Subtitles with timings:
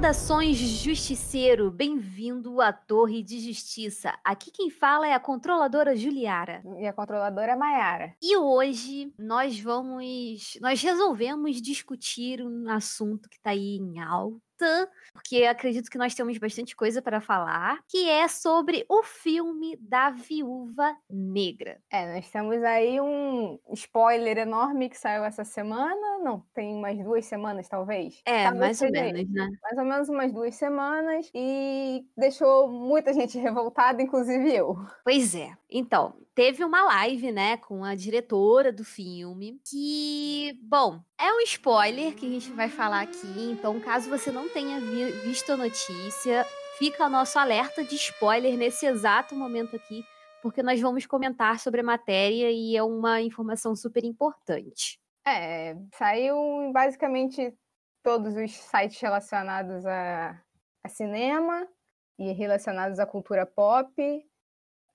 [0.00, 1.70] Saudações, justiceiro!
[1.70, 4.18] Bem-vindo à Torre de Justiça.
[4.24, 6.62] Aqui quem fala é a controladora Juliara.
[6.78, 8.16] E a controladora Maiara.
[8.22, 10.56] E hoje nós vamos.
[10.58, 14.40] Nós resolvemos discutir um assunto que tá aí em alta
[15.12, 20.10] porque acredito que nós temos bastante coisa para falar, que é sobre o filme da
[20.10, 21.78] Viúva Negra.
[21.90, 27.26] É, nós temos aí um spoiler enorme que saiu essa semana, não, tem umas duas
[27.26, 28.20] semanas talvez.
[28.24, 29.48] É, mais ou menos, né?
[29.62, 34.76] Mais ou menos umas duas semanas e deixou muita gente revoltada, inclusive eu.
[35.04, 35.59] Pois é.
[35.70, 42.14] Então, teve uma live, né, com a diretora do filme, que, bom, é um spoiler
[42.14, 46.44] que a gente vai falar aqui, então caso você não tenha vi- visto a notícia,
[46.78, 50.04] fica nosso alerta de spoiler nesse exato momento aqui,
[50.42, 54.98] porque nós vamos comentar sobre a matéria e é uma informação super importante.
[55.26, 56.36] É, saiu
[56.72, 57.54] basicamente
[58.02, 60.42] todos os sites relacionados a,
[60.82, 61.68] a cinema
[62.18, 63.92] e relacionados à cultura pop.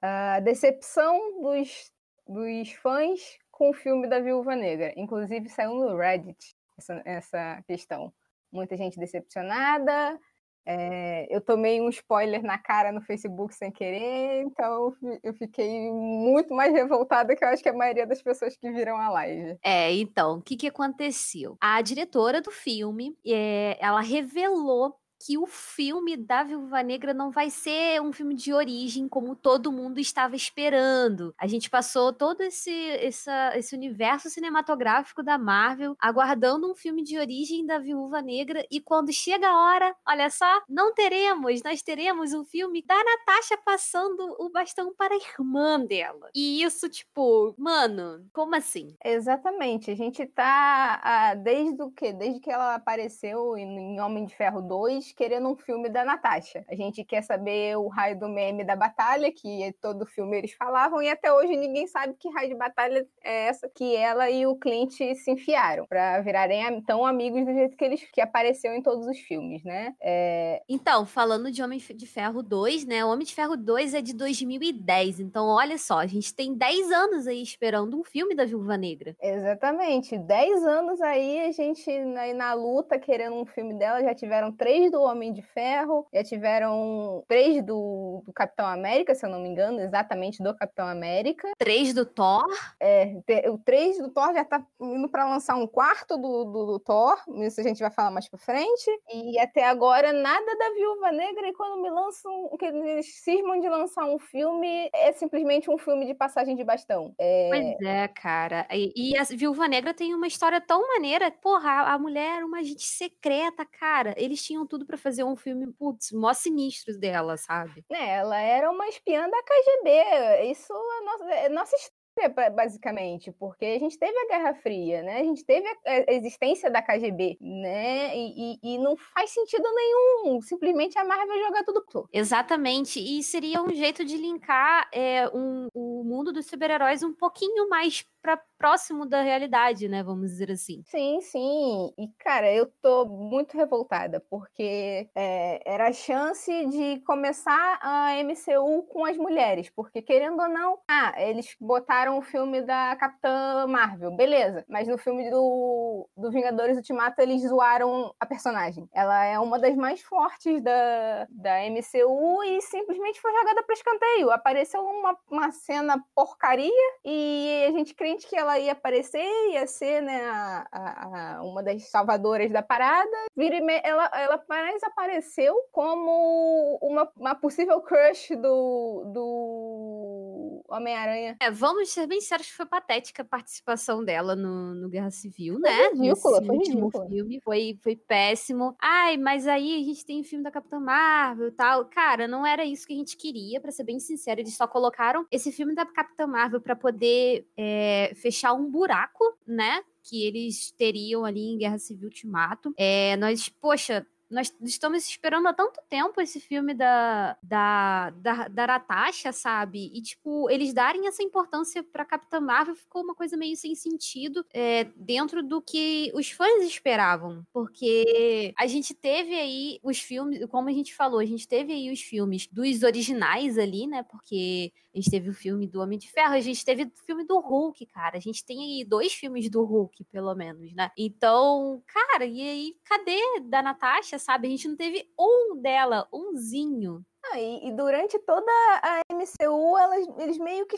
[0.01, 1.91] A decepção dos,
[2.27, 3.19] dos fãs
[3.51, 4.93] com o filme da Viúva Negra.
[4.97, 8.13] Inclusive saiu no Reddit essa, essa questão.
[8.51, 10.19] Muita gente decepcionada.
[10.67, 15.33] É, eu tomei um spoiler na cara no Facebook sem querer, então eu fi- eu
[15.35, 19.09] fiquei muito mais revoltada que eu acho que a maioria das pessoas que viram a
[19.11, 19.59] live.
[19.63, 21.55] É, então, o que, que aconteceu?
[21.61, 27.49] A diretora do filme, é, ela revelou que o filme da Viúva Negra não vai
[27.49, 31.33] ser um filme de origem como todo mundo estava esperando.
[31.35, 37.65] A gente passou todo esse, esse universo cinematográfico da Marvel aguardando um filme de origem
[37.65, 42.45] da Viúva Negra e quando chega a hora, olha só, não teremos, nós teremos um
[42.45, 46.29] filme da Natasha passando o bastão para a irmã dela.
[46.35, 48.95] E isso, tipo, mano, como assim?
[49.03, 49.89] Exatamente.
[49.89, 52.13] A gente tá ah, desde o quê?
[52.13, 56.65] Desde que ela apareceu em Homem de Ferro 2, querendo um filme da Natasha.
[56.69, 61.01] A gente quer saber o raio do meme da batalha, que todo filme eles falavam,
[61.01, 64.55] e até hoje ninguém sabe que raio de batalha é essa que ela e o
[64.55, 69.07] Clint se enfiaram pra virarem tão amigos do jeito que eles que apareceu em todos
[69.07, 69.93] os filmes, né?
[70.01, 73.03] É, Então, falando de Homem de Ferro 2, né?
[73.03, 75.19] O Homem de Ferro 2 é de 2010.
[75.19, 79.15] Então, olha só, a gente tem 10 anos aí esperando um filme da Viúva Negra.
[79.21, 80.17] Exatamente.
[80.17, 84.01] Dez anos aí, a gente aí na luta querendo um filme dela.
[84.01, 89.25] Já tiveram três do Homem de Ferro, já tiveram três do, do Capitão América, se
[89.25, 91.51] eu não me engano, exatamente do Capitão América.
[91.57, 92.43] 3 do Thor.
[92.79, 96.65] É, te- o três do Thor já tá indo para lançar um quarto do, do,
[96.65, 97.17] do Thor.
[97.41, 98.89] Isso a gente vai falar mais pra frente.
[99.13, 101.47] E até agora, nada da Viúva Negra.
[101.47, 106.05] E quando me lançam, que eles cismam de lançar um filme, é simplesmente um filme
[106.05, 107.13] de passagem de bastão.
[107.19, 108.67] É, Pois é, cara.
[108.71, 111.31] E, e a Viúva Negra tem uma história tão maneira.
[111.31, 114.13] Porra, a, a mulher era uma agente secreta, cara.
[114.17, 117.83] Eles tinham tudo pra fazer um filme, putz, mó sinistro dela, sabe?
[117.89, 120.51] né, ela era uma espiã da KGB.
[120.51, 125.03] Isso é nossa, é nossa história, ba- basicamente, porque a gente teve a Guerra Fria,
[125.03, 125.19] né?
[125.19, 125.75] A gente teve a,
[126.09, 128.15] a existência da KGB, né?
[128.15, 130.41] E, e- e não faz sentido nenhum.
[130.41, 132.07] Simplesmente a Marvel jogar tudo pro.
[132.13, 132.99] Exatamente.
[132.99, 138.05] E seria um jeito de linkar é, um- o mundo dos super-heróis um pouquinho mais
[138.25, 140.01] pra próximo da realidade, né?
[140.01, 140.81] Vamos dizer assim.
[140.85, 141.93] Sim, sim.
[141.97, 148.83] E, cara, eu tô muito revoltada, porque é, era a chance de começar a MCU
[148.89, 149.69] com as mulheres.
[149.69, 154.65] Porque, querendo ou não, ah, eles botaram o filme da Capitã Marvel, beleza.
[154.67, 158.89] Mas no filme do, do Vingadores Ultimato, eles zoaram a personagem.
[158.91, 164.31] Ela é uma das mais fortes da, da MCU e simplesmente foi jogada para escanteio.
[164.31, 166.71] Apareceu uma, uma cena porcaria
[167.03, 171.89] e a gente que ela ia aparecer, ia ser né, a- a- a- uma das
[171.89, 173.09] salvadoras da parada.
[173.35, 180.24] Vira me- ela, ela mais apareceu como uma, uma possível crush do, do
[180.69, 181.37] Homem-Aranha.
[181.39, 185.59] É, vamos ser bem sérios que foi patética a participação dela no, no Guerra Civil,
[185.59, 185.87] Foi né?
[185.89, 187.07] ridícula, Nesse foi último ridícula.
[187.09, 187.39] filme.
[187.43, 188.75] Foi, foi péssimo.
[188.81, 191.85] Ai, mas aí a gente tem o filme da Capitã Marvel e tal.
[191.85, 194.39] Cara, não era isso que a gente queria, pra ser bem sincero.
[194.39, 199.81] Eles só colocaram esse filme da Capitã Marvel pra poder é, fechar um buraco, né?
[200.03, 202.73] Que eles teriam ali em Guerra Civil Ultimato.
[202.77, 208.67] É, nós, poxa, nós estamos esperando há tanto tempo esse filme da, da, da, da
[208.67, 209.91] Natasha, sabe?
[209.93, 214.45] E, tipo, eles darem essa importância pra Capitã Marvel ficou uma coisa meio sem sentido
[214.53, 217.45] é, dentro do que os fãs esperavam.
[217.53, 221.91] Porque a gente teve aí os filmes, como a gente falou, a gente teve aí
[221.91, 224.03] os filmes dos originais ali, né?
[224.03, 227.25] Porque a gente teve o filme do Homem de Ferro, a gente teve o filme
[227.25, 228.17] do Hulk, cara.
[228.17, 230.89] A gente tem aí dois filmes do Hulk, pelo menos, né?
[230.97, 234.14] Então, cara, e aí, cadê da Natasha?
[234.19, 234.47] Sabe?
[234.47, 237.01] A gente não teve um dela, umzinho.
[237.31, 238.51] Ah, e, e durante toda
[238.83, 240.77] a MCU, elas, eles meio que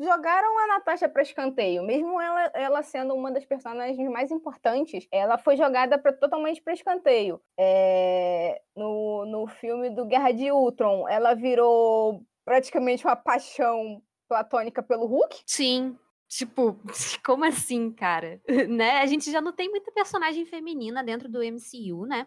[0.00, 1.82] jogaram a Natasha para escanteio.
[1.82, 6.74] Mesmo ela, ela sendo uma das personagens mais importantes, ela foi jogada pra, totalmente para
[6.74, 7.40] escanteio.
[7.58, 15.06] É, no, no filme do Guerra de Ultron, ela virou praticamente uma paixão platônica pelo
[15.06, 15.42] Hulk.
[15.46, 15.96] Sim.
[16.28, 16.78] Tipo,
[17.24, 18.40] como assim, cara?
[18.68, 18.98] né?
[19.00, 22.26] A gente já não tem muita personagem feminina dentro do MCU, né?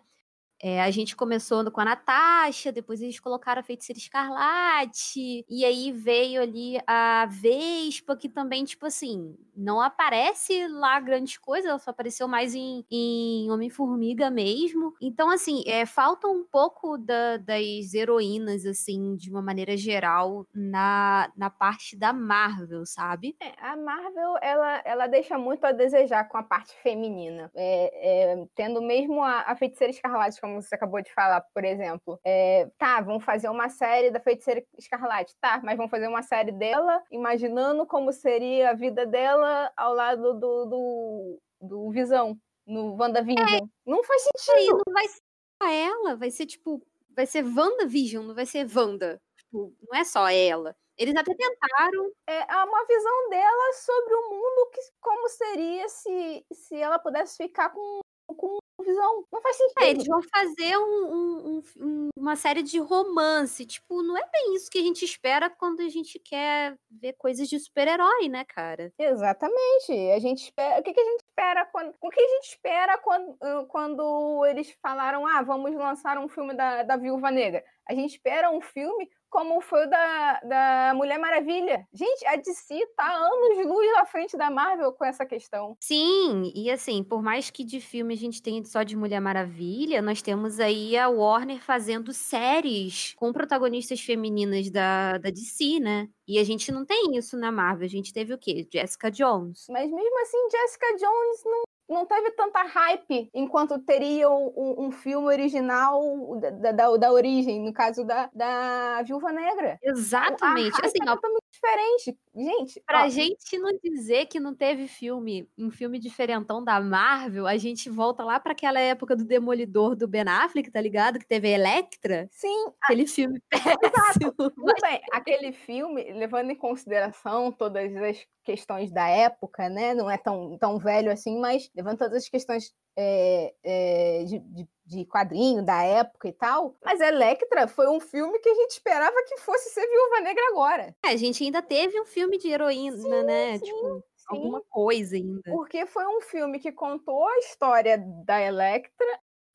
[0.62, 5.92] É, a gente começou com a Natasha, depois eles colocaram a Feiticeira Escarlate, e aí
[5.92, 11.92] veio ali a Vespa, que também, tipo assim, não aparece lá grande coisa, ela só
[11.92, 14.94] apareceu mais em, em Homem-Formiga mesmo.
[15.02, 21.32] Então, assim, é, falta um pouco da, das heroínas, assim, de uma maneira geral, na,
[21.36, 23.36] na parte da Marvel, sabe?
[23.42, 27.52] É, a Marvel, ela, ela deixa muito a desejar com a parte feminina.
[27.56, 32.20] É, é, tendo mesmo a, a Feiticeira Escarlate como você acabou de falar, por exemplo.
[32.26, 35.36] É, tá, vamos fazer uma série da Feiticeira Escarlate.
[35.40, 40.34] Tá, mas vamos fazer uma série dela, imaginando como seria a vida dela ao lado
[40.34, 43.48] do, do, do Visão, no WandaVision.
[43.48, 44.82] É, não faz sentido.
[44.86, 45.22] não vai ser
[45.62, 46.82] ela, vai ser tipo.
[47.16, 49.22] Vai ser WandaVision, não vai ser Wanda.
[49.38, 50.76] Tipo, não é só ela.
[50.98, 52.12] Eles até tentaram.
[52.28, 57.70] É uma visão dela sobre o mundo, que, como seria se, se ela pudesse ficar
[57.70, 59.26] com, com visão.
[59.32, 59.84] Não faz sentido.
[59.84, 63.66] É, eles vão fazer um, um, um, uma série de romance.
[63.66, 67.48] Tipo, não é bem isso que a gente espera quando a gente quer ver coisas
[67.48, 68.92] de super-herói, né, cara?
[68.98, 69.92] Exatamente.
[70.16, 70.80] A gente espera.
[70.80, 71.94] O que, que a gente espera quando.
[72.02, 73.38] O que a gente espera quando,
[73.68, 77.64] quando eles falaram, ah, vamos lançar um filme da, da Viúva Negra?
[77.88, 81.88] A gente espera um filme como foi o da, da Mulher Maravilha.
[81.94, 85.76] Gente, a DC tá anos luz à frente da Marvel com essa questão.
[85.80, 90.02] Sim, e assim, por mais que de filme a gente tenha só de Mulher Maravilha,
[90.02, 96.08] nós temos aí a Warner fazendo séries com protagonistas femininas da, da DC, né?
[96.28, 97.86] E a gente não tem isso na Marvel.
[97.86, 98.68] A gente teve o quê?
[98.72, 99.66] Jessica Jones.
[99.70, 105.28] Mas mesmo assim, Jessica Jones não não teve tanta hype enquanto teria um, um filme
[105.28, 106.00] original
[106.40, 109.80] da, da, da, origem, no caso da, da Viúva Negra.
[109.82, 110.80] Exatamente.
[110.82, 112.18] A assim, é totalmente diferente.
[112.36, 117.48] Gente, pra ó, gente não dizer que não teve filme, um filme diferentão da Marvel,
[117.48, 121.18] a gente volta lá para aquela época do Demolidor do Ben Affleck, tá ligado?
[121.18, 122.28] Que teve a Electra.
[122.32, 122.68] Sim.
[122.82, 124.32] Aquele filme péssimo.
[124.32, 129.94] Tudo bem, aquele filme, levando em consideração todas as questões da época, né?
[129.94, 134.68] Não é tão, tão velho assim, mas levando todas as questões é, é, de, de,
[134.90, 136.76] de, quadrinho da época e tal.
[136.84, 140.96] Mas Electra foi um filme que a gente esperava que fosse ser Viúva Negra agora.
[141.06, 143.58] É, a gente ainda teve um filme de heroína, sim, né?
[143.58, 143.66] Sim.
[143.66, 145.52] Tipo, alguma coisa ainda.
[145.52, 149.08] Porque foi um filme que contou a história da Electra,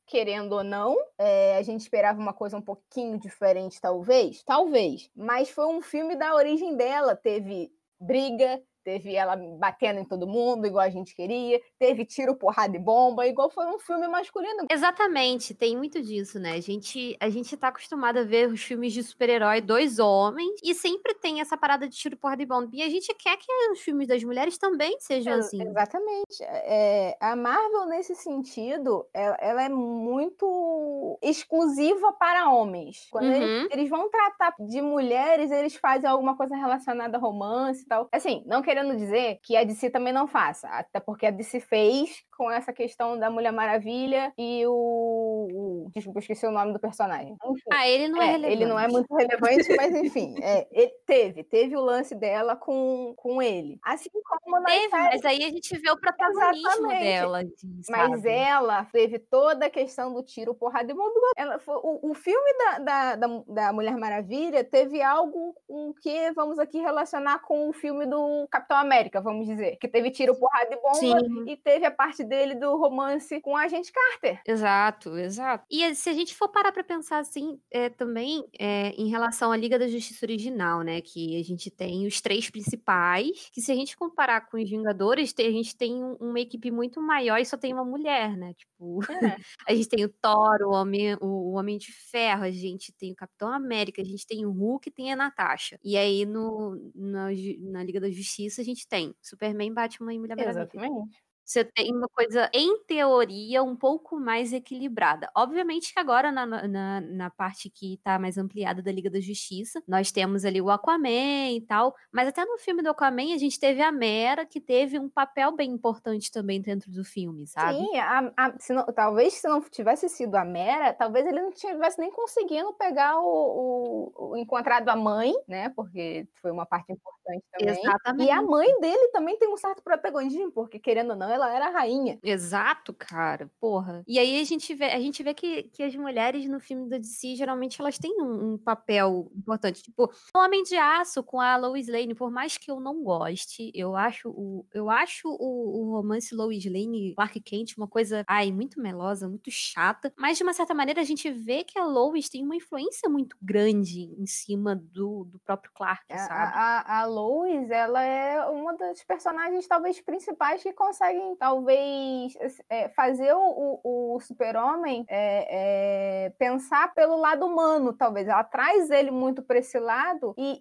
[0.07, 0.95] querendo ou não.
[1.17, 4.41] É, a gente esperava uma coisa um pouquinho diferente, talvez.
[4.43, 5.09] Talvez.
[5.15, 7.15] Mas foi um filme da origem dela.
[7.15, 12.77] Teve briga, teve ela batendo em todo mundo, igual a gente queria, teve tiro, porrada
[12.77, 14.67] e bomba, igual foi um filme masculino.
[14.71, 16.53] Exatamente, tem muito disso, né?
[16.53, 20.75] A gente, a gente tá acostumado a ver os filmes de super-herói, dois homens, e
[20.75, 22.69] sempre tem essa parada de tiro, porrada e bomba.
[22.73, 25.61] E a gente quer que os filmes das mulheres também sejam é, assim.
[25.63, 26.43] Exatamente.
[26.43, 33.07] É, a Marvel, nesse sentido, ela, ela, é muito exclusiva para homens.
[33.09, 33.33] Quando uhum.
[33.33, 38.07] eles, eles vão tratar de mulheres, eles fazem alguma coisa relacionada a romance e tal.
[38.11, 41.61] Assim, não quer querendo dizer que a DC também não faça, até porque a DC
[41.61, 45.89] fez com essa questão da Mulher Maravilha e o.
[45.93, 47.35] desculpa, esqueci o nome do personagem.
[47.43, 48.53] Enfim, ah, ele não é, é, relevante.
[48.53, 50.67] Ele não é muito relevante, mas enfim, é,
[51.05, 53.79] teve, teve o lance dela com, com ele.
[53.83, 55.09] Assim como nós Teve, séries...
[55.11, 57.03] mas aí a gente vê o protagonismo Exatamente.
[57.03, 57.41] dela.
[57.89, 61.13] Mas ela teve toda a questão do tiro, porrada e bomba.
[61.37, 66.59] Ela, o, o filme da, da, da, da Mulher Maravilha teve algo com que vamos
[66.59, 69.77] aqui relacionar com o filme do Capitão Capitão América, vamos dizer.
[69.77, 71.45] Que teve tiro, porrada e bomba Sim.
[71.47, 74.41] e teve a parte dele do romance com a agente Carter.
[74.45, 75.65] Exato, exato.
[75.69, 79.57] E se a gente for parar pra pensar assim, é, também é, em relação à
[79.57, 81.01] Liga da Justiça original, né?
[81.01, 85.33] Que a gente tem os três principais, que se a gente comparar com os Vingadores,
[85.37, 88.53] a gente tem uma equipe muito maior e só tem uma mulher, né?
[88.53, 89.37] Tipo, é.
[89.67, 93.15] a gente tem o Thor, o Homem, o Homem de Ferro, a gente tem o
[93.15, 95.79] Capitão América, a gente tem o Hulk e tem a Natasha.
[95.83, 97.27] E aí no, na,
[97.59, 100.61] na Liga da Justiça a gente tem Superman, Batman e Mulher Maravilha.
[100.61, 101.24] Exatamente.
[101.45, 105.29] Você tem uma coisa, em teoria, um pouco mais equilibrada.
[105.35, 109.81] Obviamente que agora, na, na, na parte que tá mais ampliada da Liga da Justiça,
[109.87, 113.59] nós temos ali o Aquaman e tal, mas até no filme do Aquaman a gente
[113.59, 117.77] teve a Mera, que teve um papel bem importante também dentro do filme, sabe?
[117.77, 121.51] Sim, a, a, se não, talvez se não tivesse sido a Mera, talvez ele não
[121.51, 125.69] tivesse nem conseguindo pegar o, o, o encontrado a mãe, né?
[125.75, 127.79] Porque foi uma parte importante também.
[127.79, 128.27] Exatamente.
[128.27, 131.67] E a mãe dele também tem um certo protagonismo, porque querendo ou não, ela era
[131.67, 132.17] a rainha.
[132.23, 133.49] Exato, cara.
[133.59, 134.03] Porra.
[134.07, 136.97] E aí a gente vê, a gente vê que, que as mulheres no filme da
[136.97, 139.83] DC, geralmente elas têm um, um papel importante.
[139.83, 143.71] Tipo, o Homem de Aço com a Lois Lane, por mais que eu não goste,
[143.73, 148.51] eu acho o, eu acho o, o romance Lois Lane, Clark Kent, uma coisa, ai,
[148.51, 150.13] muito melosa, muito chata.
[150.17, 153.35] Mas de uma certa maneira a gente vê que a Lois tem uma influência muito
[153.41, 156.33] grande em cima do, do próprio Clark, sabe?
[156.33, 162.33] A, a, a Lois, ela é uma das personagens talvez principais que conseguem talvez
[162.69, 168.27] é, fazer o, o, o super-homem é, é, pensar pelo lado humano, talvez.
[168.27, 170.59] Ela traz ele muito para esse lado e,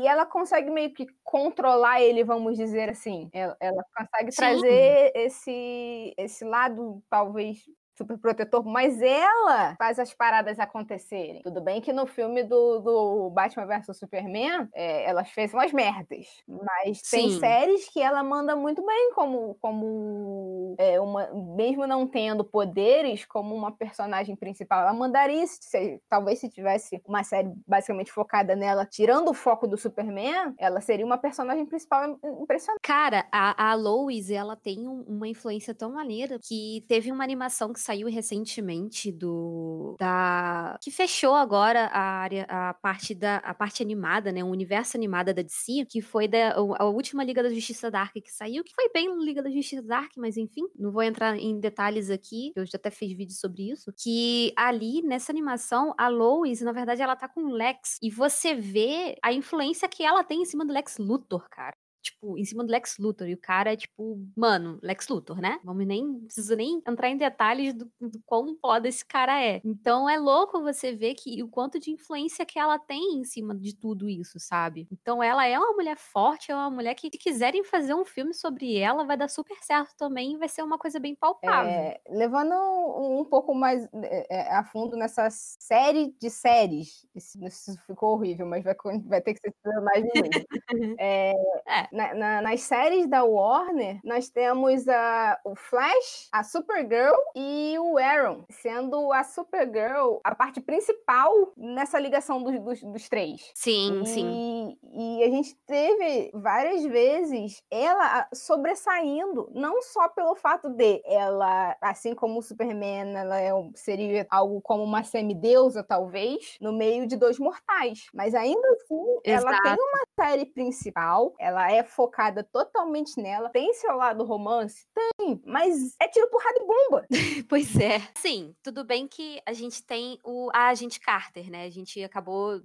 [0.00, 3.28] e, ela consegue meio que controlar ele, vamos dizer assim.
[3.32, 4.36] Ela, ela consegue Sim.
[4.36, 7.58] trazer esse, esse lado, talvez,
[7.96, 11.42] super protetor, mas ela faz as paradas acontecerem.
[11.42, 16.26] Tudo bem que no filme do, do Batman vs Superman, é, elas fez umas merdas,
[16.46, 17.16] mas Sim.
[17.16, 23.24] tem séries que ela manda muito bem como, como é, uma, mesmo não tendo poderes,
[23.24, 24.82] como uma personagem principal.
[24.82, 29.76] Ela mandaria, se, talvez se tivesse uma série basicamente focada nela, tirando o foco do
[29.76, 32.80] Superman, ela seria uma personagem principal impressionante.
[32.82, 37.72] Cara, a, a Lois, ela tem um, uma influência tão maneira que teve uma animação
[37.72, 43.82] que saiu recentemente do da que fechou agora a área a parte da a parte
[43.82, 47.90] animada, né, o universo animada da DC, que foi da a última Liga da Justiça
[47.90, 51.36] Dark que saiu, que foi bem Liga da Justiça Dark, mas enfim, não vou entrar
[51.36, 56.08] em detalhes aqui, eu já até fiz vídeo sobre isso, que ali nessa animação a
[56.08, 60.24] Lois, na verdade, ela tá com o Lex e você vê a influência que ela
[60.24, 63.28] tem em cima do Lex Luthor, cara tipo, em cima do Lex Luthor.
[63.28, 65.58] E o cara é, tipo, mano, Lex Luthor, né?
[65.64, 69.60] Vamos nem, preciso nem entrar em detalhes do, do quão foda esse cara é.
[69.64, 73.54] Então é louco você ver que o quanto de influência que ela tem em cima
[73.54, 74.86] de tudo isso, sabe?
[74.92, 78.34] Então ela é uma mulher forte, é uma mulher que, se quiserem fazer um filme
[78.34, 81.70] sobre ela, vai dar super certo também e vai ser uma coisa bem palpável.
[81.70, 87.72] É, levando um pouco mais é, é, a fundo nessa série de séries, isso, isso
[87.86, 88.74] ficou horrível, mas vai,
[89.06, 90.10] vai ter que ser mais de
[90.98, 91.32] é,
[91.66, 97.76] é, na, na, nas séries da Warner, nós temos a, o Flash, a Supergirl e
[97.78, 103.50] o Arrow, sendo a Supergirl a parte principal nessa ligação dos, dos, dos três.
[103.54, 104.78] Sim, e, sim.
[104.92, 112.14] E a gente teve várias vezes ela sobressaindo, não só pelo fato de ela, assim
[112.14, 117.38] como o Superman, ela é, seria algo como uma semideusa, talvez, no meio de dois
[117.38, 118.06] mortais.
[118.12, 119.46] Mas ainda assim, Exato.
[119.46, 123.50] ela tem uma série principal, ela é focada totalmente nela.
[123.50, 124.86] Tem seu lado romance?
[124.94, 127.06] Tem, mas é tiro porrada e bomba.
[127.48, 128.00] pois é.
[128.14, 131.64] Sim, tudo bem que a gente tem o a Agente Carter, né?
[131.64, 132.60] A gente acabou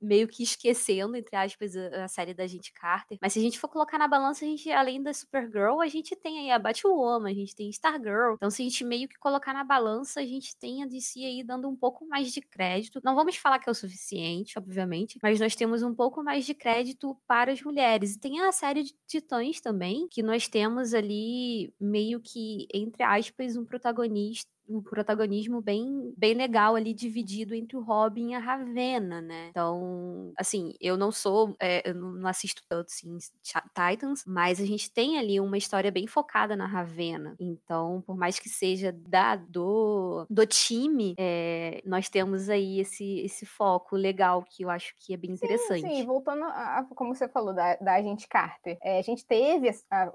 [0.00, 3.18] meio que esquecendo, entre aspas, a, série da Agente Carter.
[3.20, 6.16] Mas se a gente for colocar na balança, a gente, além da Supergirl, a gente
[6.16, 8.34] tem aí a Batwoman, a gente tem Stargirl.
[8.34, 11.42] Então, se a gente meio que colocar na balança, a gente tem a DC aí
[11.42, 13.00] dando um pouco mais de crédito.
[13.02, 16.54] Não vamos falar que é o suficiente, obviamente, mas nós temos um pouco mais de
[16.54, 18.14] crédito para as mulheres.
[18.14, 23.56] E tem a série de Titãs também, que nós temos ali meio que, entre aspas,
[23.56, 29.20] um protagonista um protagonismo bem, bem legal ali dividido entre o Robin e a Ravena,
[29.20, 29.48] né?
[29.50, 34.90] Então, assim, eu não sou, é, eu não assisto tanto assim Titans, mas a gente
[34.90, 37.36] tem ali uma história bem focada na Ravena.
[37.38, 43.44] Então, por mais que seja da do, do time, é, nós temos aí esse, esse
[43.44, 45.82] foco legal que eu acho que é bem interessante.
[45.82, 46.06] Sim, sim.
[46.06, 50.10] voltando a, a, como você falou da, da Agente Carter, é, a gente teve a,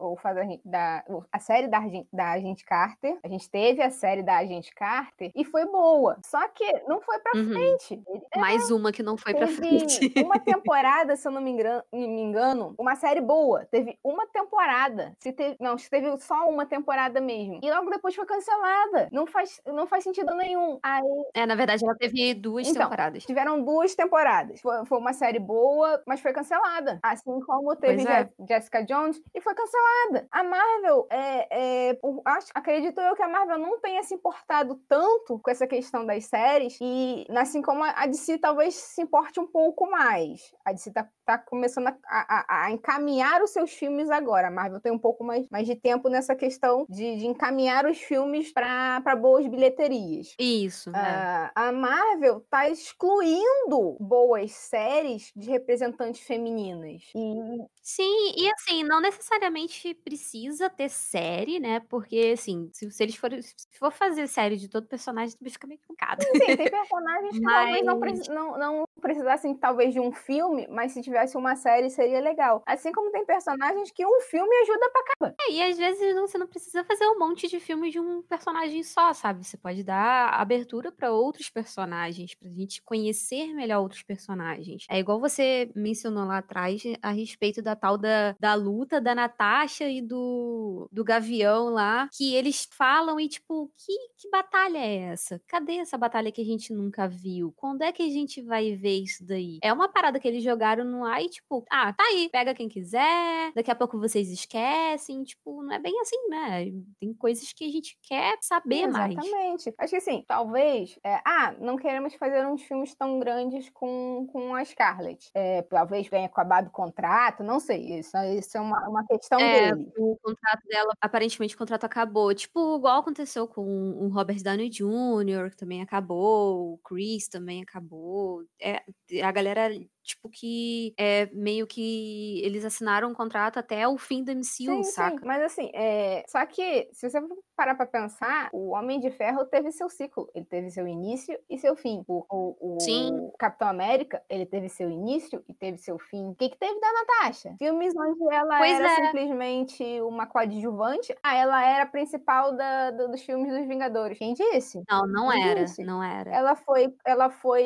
[0.65, 1.79] da, a série da,
[2.11, 6.17] da Agente Carter, a gente teve a série da Agente Carter e foi boa.
[6.23, 7.49] Só que não foi pra uhum.
[7.49, 8.03] frente.
[8.37, 10.13] Mais uma que não foi pra frente.
[10.23, 13.65] Uma temporada, se eu não me engano, me engano, uma série boa.
[13.65, 15.13] Teve uma temporada.
[15.19, 17.59] Se teve, não, se teve só uma temporada mesmo.
[17.61, 19.09] E logo depois foi cancelada.
[19.11, 20.79] Não faz, não faz sentido nenhum.
[20.81, 21.03] Aí...
[21.33, 23.25] É, na verdade, ela teve duas então, temporadas.
[23.25, 24.61] Tiveram duas temporadas.
[24.61, 26.99] Foi, foi, uma série boa, mas foi cancelada.
[27.03, 28.29] Assim como teve é.
[28.47, 30.27] Jessica Jones e foi cancelada.
[30.31, 34.79] A Marvel, é, é, acho, acredito eu que a Marvel não tem essa importância importado
[34.87, 39.47] tanto com essa questão das séries, e assim como a DC talvez se importe um
[39.47, 40.53] pouco mais.
[40.63, 44.47] A DC tá, tá começando a, a, a, encaminhar os seus filmes agora.
[44.47, 47.97] A Marvel tem um pouco mais, mais de tempo nessa questão de, de encaminhar os
[47.97, 50.35] filmes para boas bilheterias.
[50.39, 50.91] Isso.
[50.91, 57.01] Uh, a Marvel tá excluindo boas séries de representantes femininas.
[57.15, 57.35] E...
[57.81, 61.79] Sim, e assim, não necessariamente precisa ter série, né?
[61.89, 63.41] Porque, assim, se, se eles forem.
[63.41, 66.21] Se for fazer série de todo personagem, também fica meio complicado.
[66.23, 67.85] Sim, tem personagens que mas...
[67.85, 72.19] talvez não, não, não precisassem, talvez, de um filme, mas se tivesse uma série, seria
[72.19, 72.63] legal.
[72.65, 75.35] Assim como tem personagens que um filme ajuda pra caramba.
[75.41, 78.83] É, e às vezes você não precisa fazer um monte de filme de um personagem
[78.83, 79.45] só, sabe?
[79.45, 84.85] Você pode dar abertura para outros personagens, pra gente conhecer melhor outros personagens.
[84.89, 89.87] É igual você mencionou lá atrás a respeito da tal da, da luta da Natasha
[89.89, 95.41] e do, do Gavião lá, que eles falam e tipo, que, que batalha é essa?
[95.47, 97.53] Cadê essa batalha que a gente nunca viu?
[97.55, 99.59] Quando é que a gente vai ver isso daí?
[99.61, 102.67] É uma parada que eles jogaram no ar e tipo, ah, tá aí, pega quem
[102.67, 106.65] quiser, daqui a pouco vocês esquecem, tipo, não é bem assim, né?
[106.99, 109.15] Tem coisas que a gente quer saber Exatamente.
[109.15, 109.27] mais.
[109.27, 109.73] Exatamente.
[109.77, 114.55] Acho que assim, talvez, é, ah, não queremos fazer uns filmes tão grandes com, com
[114.55, 115.29] a Scarlett.
[115.33, 119.71] É, talvez tenha acabado o contrato, não sei, isso, isso é uma, uma questão é,
[119.73, 119.91] dele.
[119.97, 125.49] O contrato dela, aparentemente o contrato acabou, tipo, igual aconteceu com o Robert Downey Jr.,
[125.51, 128.43] que também acabou, o Chris também acabou.
[128.61, 128.78] É,
[129.23, 129.69] a galera
[130.09, 134.83] tipo, que é meio que eles assinaram um contrato até o fim do MCU, sim,
[134.83, 135.19] saca?
[135.19, 135.25] Sim.
[135.25, 136.23] Mas assim, é...
[136.27, 137.21] só que se você
[137.55, 140.29] parar pra pensar, o Homem de Ferro teve seu ciclo.
[140.33, 142.03] Ele teve seu início e seu fim.
[142.07, 146.29] O, o, o Capitão América, ele teve seu início e teve seu fim.
[146.29, 147.55] O que, que teve da Natasha?
[147.59, 148.95] Filmes onde ela pois era é.
[149.05, 154.17] simplesmente uma coadjuvante, ah, ela era a principal da, do, dos filmes dos Vingadores.
[154.17, 154.81] Quem disse?
[154.89, 155.63] Não, não Quem era.
[155.63, 155.83] Disse?
[155.83, 156.31] Não era.
[156.31, 157.65] Ela foi, ela foi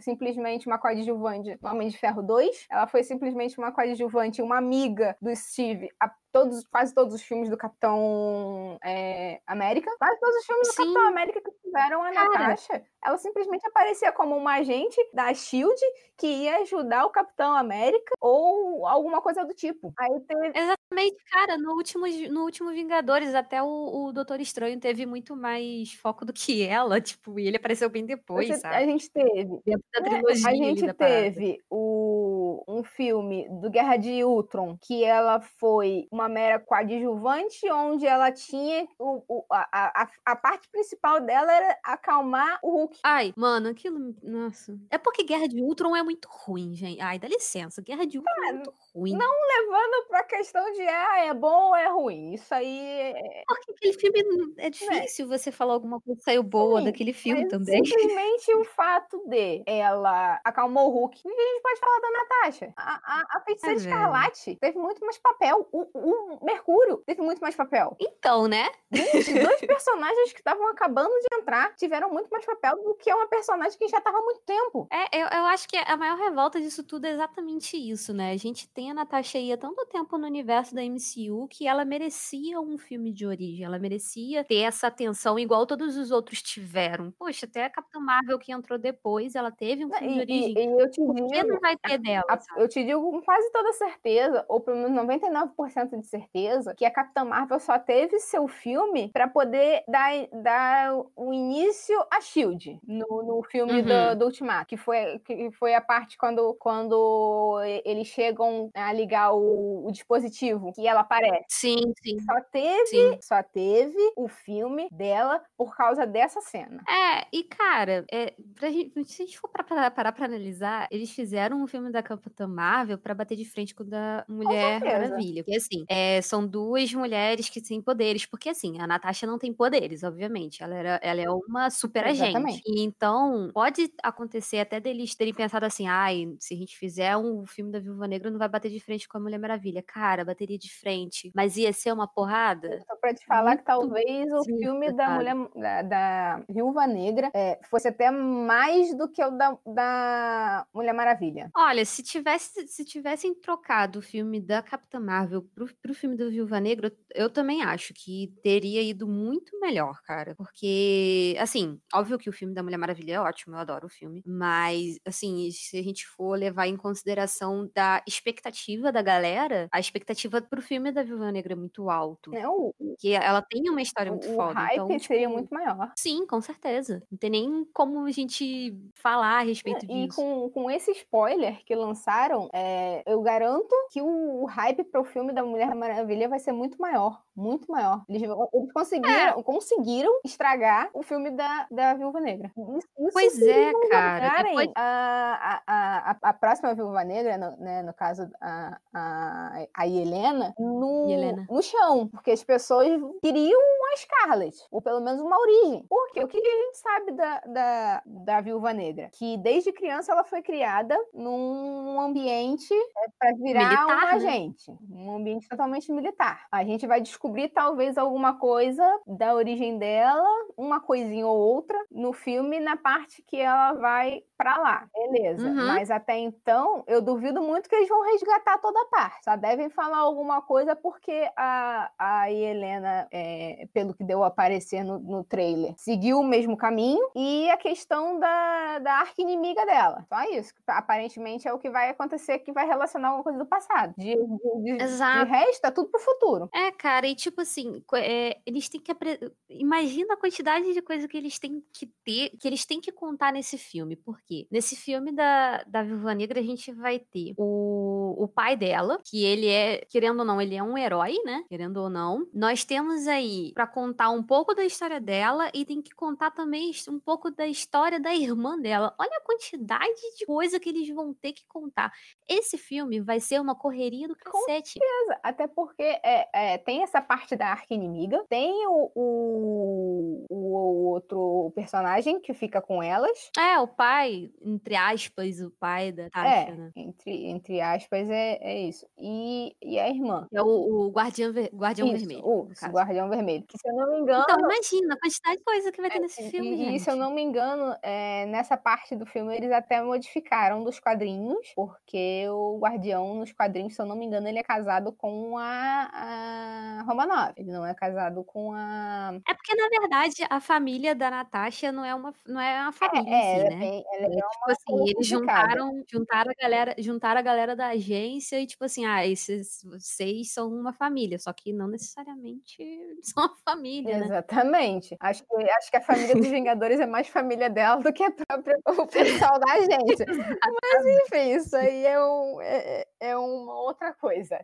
[0.00, 1.24] simplesmente uma coadjuvante no
[1.66, 2.66] Homem de Ferro 2.
[2.70, 7.48] Ela foi simplesmente uma coadjuvante, uma amiga do Steve a todos, quase todos os filmes
[7.48, 9.90] do Capitão é, América.
[9.98, 10.72] Quase todos os filmes Sim.
[10.72, 12.28] do Capitão América que tiveram a Cara.
[12.30, 12.82] Natasha.
[13.04, 15.80] Ela simplesmente aparecia como uma agente da SHIELD
[16.16, 19.92] que ia ajudar o Capitão América ou alguma coisa do tipo.
[19.98, 20.58] Aí teve...
[20.58, 21.56] Exatamente, cara.
[21.56, 26.32] No último, no último Vingadores, até o, o Doutor Estranho teve muito mais foco do
[26.32, 28.76] que ela, tipo, e ele apareceu bem depois, Você, sabe?
[28.76, 29.60] A gente teve.
[29.64, 30.48] Dentro da trilogia.
[30.48, 36.58] A gente teve o, um filme do Guerra de Ultron, que ela foi uma mera
[36.58, 42.70] coadjuvante, onde ela tinha o, o a, a, a, parte principal dela era acalmar o
[42.70, 42.98] Hulk.
[43.04, 44.14] Ai, mano, aquilo.
[44.22, 44.76] Nossa.
[44.90, 47.00] É porque Guerra de Ultron é muito ruim, gente.
[47.00, 47.80] Ai, dá licença.
[47.82, 49.12] Guerra de Ultron é muito ruim.
[49.12, 52.34] Não levando pra questão de ah, é bom ou é ruim.
[52.34, 52.78] Isso aí.
[52.78, 53.42] É...
[53.46, 55.38] Porque aquele filme é, é difícil é.
[55.38, 57.84] você falar alguma coisa que saiu boa Sim, daquele filme também.
[57.84, 61.20] Simplesmente o fato de ela acalmou o Hulk.
[61.24, 62.72] a gente pode falar da Natasha.
[62.76, 65.68] A, a, a feiticeira é Escarlate teve muito mais papel.
[65.72, 67.96] O, o o Mercúrio teve muito mais papel.
[68.00, 68.68] Então, né?
[68.90, 73.26] Gente, dois personagens que estavam acabando de entrar tiveram muito mais papel do que uma
[73.26, 74.86] personagem que já estava há muito tempo.
[74.90, 78.32] É, eu, eu acho que a maior revolta disso tudo é exatamente isso, né?
[78.32, 81.84] A gente tem a Natasha aí há tanto tempo no universo da MCU que ela
[81.84, 83.64] merecia um filme de origem.
[83.64, 87.10] Ela merecia ter essa atenção igual todos os outros tiveram.
[87.12, 90.54] Poxa, até a Capitã Marvel que entrou depois, ela teve um filme e, de origem.
[90.56, 92.24] E, e eu te que não vai ter dela?
[92.28, 96.84] A, eu te digo com quase toda certeza, ou pelo menos 99% de certeza que
[96.84, 100.10] a Capitã Marvel só teve seu filme para poder dar,
[100.42, 103.82] dar o início a Shield no, no filme uhum.
[103.82, 109.32] do, do, Ultimato, que foi, que foi a parte quando, quando eles chegam a ligar
[109.32, 111.44] o, o dispositivo que ela aparece.
[111.48, 112.18] Sim, sim.
[112.20, 113.18] Só teve, sim.
[113.20, 116.82] só teve o filme dela por causa dessa cena.
[116.88, 121.10] É, e cara, é, pra gente, se a gente for parar pra, pra analisar, eles
[121.10, 125.42] fizeram um filme da Capitã Marvel para bater de frente com o da Mulher Maravilha.
[125.42, 129.52] Porque assim, é, são duas mulheres que têm poderes, porque assim, a Natasha não tem
[129.52, 130.62] poderes, obviamente.
[130.62, 132.60] Ela, era, ela é uma super agente.
[132.66, 137.46] E então, pode acontecer até deles terem pensado assim: ai, se a gente fizer um
[137.46, 139.82] filme da Viúva Negra, não vai bater de frente com a Mulher Maravilha.
[139.82, 141.32] Cara, bateria de frente.
[141.34, 142.82] Mas ia ser uma porrada?
[142.86, 147.30] Só pra te falar Muito que talvez o filme da Mulher da, da Viúva Negra
[147.34, 151.50] é, fosse até mais do que o da, da Mulher Maravilha.
[151.56, 156.30] Olha, se tivesse, se tivessem trocado o filme da Capitã Marvel pro, pro filme do
[156.30, 160.34] Viúva Negra, eu também acho que teria ido muito melhor, cara.
[160.36, 164.22] Porque, assim, óbvio que o filme da Mulher Maravilha é ótimo, eu adoro o filme.
[164.26, 170.40] Mas, assim, se a gente for levar em consideração da expectativa da galera, a expectativa
[170.42, 172.34] pro filme da Viúva Negra é muito alto.
[172.34, 174.60] É, o, Que ela tem uma história muito o foda.
[174.60, 175.92] hype então, tipo, seria muito maior.
[175.96, 177.02] Sim, com certeza.
[177.10, 180.16] Não tem nem como a gente falar a respeito E disso.
[180.16, 185.32] com, com esse spoiler que lançaram, é, eu garanto que o, o hype pro filme
[185.32, 187.20] da Mulher Maravilha vai ser muito maior.
[187.36, 188.02] Muito maior.
[188.08, 188.72] Eles, eles É.
[188.72, 192.50] conseguiram, conseguiram estragar o filme da, da Viúva Negra.
[192.56, 197.56] Isso, isso Pois se é, cara, depois- A, a, a, a próxima Viúva Negra, no,
[197.58, 201.46] né, no caso a, a, a Helena, no, Helena.
[201.48, 202.08] no chão.
[202.08, 202.88] Porque as pessoas
[203.22, 203.60] queriam
[203.92, 205.86] a Scarlett, ou pelo menos uma origem.
[205.88, 209.10] Porque o que a gente sabe da, da, da Viúva Negra?
[209.12, 212.74] Que desde criança ela foi criada num ambiente
[213.18, 214.12] para virar Militar, uma né?
[214.12, 216.46] agente, um ambiente totalmente militar.
[216.52, 220.24] A gente vai descobrir talvez alguma coisa da origem dela,
[220.56, 224.88] uma coisinha ou outra no filme na parte que ela vai pra lá.
[224.94, 225.46] Beleza.
[225.48, 225.66] Uhum.
[225.66, 229.24] Mas até então, eu duvido muito que eles vão resgatar toda a parte.
[229.24, 234.84] Só devem falar alguma coisa porque a, a Helena, é, pelo que deu a aparecer
[234.84, 237.10] no, no trailer, seguiu o mesmo caminho.
[237.16, 240.06] E a questão da, da arca inimiga dela.
[240.08, 240.54] Só isso.
[240.68, 243.92] Aparentemente é o que vai acontecer que vai relacionar alguma coisa do passado.
[243.98, 245.30] De, de, de, de Exato.
[245.30, 246.48] resto, é tudo pro futuro.
[246.54, 248.92] É, cara, e tipo assim, é, eles têm que.
[248.92, 249.18] apre-
[249.50, 253.32] Imagina a quantidade de coisa que eles têm que ter, que eles têm que contar
[253.32, 253.96] nesse filme.
[253.96, 254.46] Por quê?
[254.50, 259.24] Nesse filme da, da Viúva Negra, a gente vai ter o, o pai dela, que
[259.24, 261.44] ele é, querendo ou não, ele é um herói, né?
[261.48, 262.26] Querendo ou não.
[262.32, 266.70] Nós temos aí pra contar um pouco da história dela e tem que contar também
[266.88, 268.94] um pouco da história da irmã dela.
[268.98, 271.92] Olha a quantidade de coisa que eles vão ter que contar.
[272.28, 274.78] Esse filme vai ser uma correria do Com cacete.
[275.22, 281.52] Até porque é, é, tem essa parte da arca inimiga, tem o, o, o outro
[281.54, 283.30] personagem que fica com elas.
[283.38, 286.70] É, o pai, entre aspas, o pai da Tasha, é, né?
[286.76, 288.86] entre, entre aspas, é, é isso.
[288.98, 290.26] E, e a irmã.
[290.32, 292.26] É o, o guardião, ver- guardião isso, vermelho.
[292.26, 292.48] o.
[292.70, 293.44] Guardião Vermelho.
[293.48, 294.24] Que se eu não me engano.
[294.28, 296.90] Então, imagina a quantidade de coisa que vai ter nesse E- filme, e, e se
[296.90, 302.26] eu não me engano, é, nessa parte do filme eles até modificaram dos quadrinhos, porque
[302.28, 306.82] o Guardião nos quadrinhos, se eu não me engano, ele é casado com a, a
[306.86, 307.32] Romanov.
[307.36, 309.12] Ele não é casado com a.
[309.28, 313.14] É porque, na verdade, a família da Natasha não é uma, não é uma família
[313.14, 313.56] é, si, ela é né?
[313.56, 317.68] bem- ela é É, tipo assim, eles juntaram, juntaram, a galera, juntaram a galera da
[317.68, 322.56] agência e, tipo assim, ah, esses, vocês são uma família, só que não necessariamente
[323.02, 324.04] são uma família, né?
[324.06, 324.96] Exatamente.
[325.00, 328.10] Acho que, acho que a família dos Vingadores é mais família dela do que a
[328.10, 330.06] própria, o pessoal da agência.
[330.08, 334.38] Mas enfim, isso aí é, um- é- é uma outra coisa.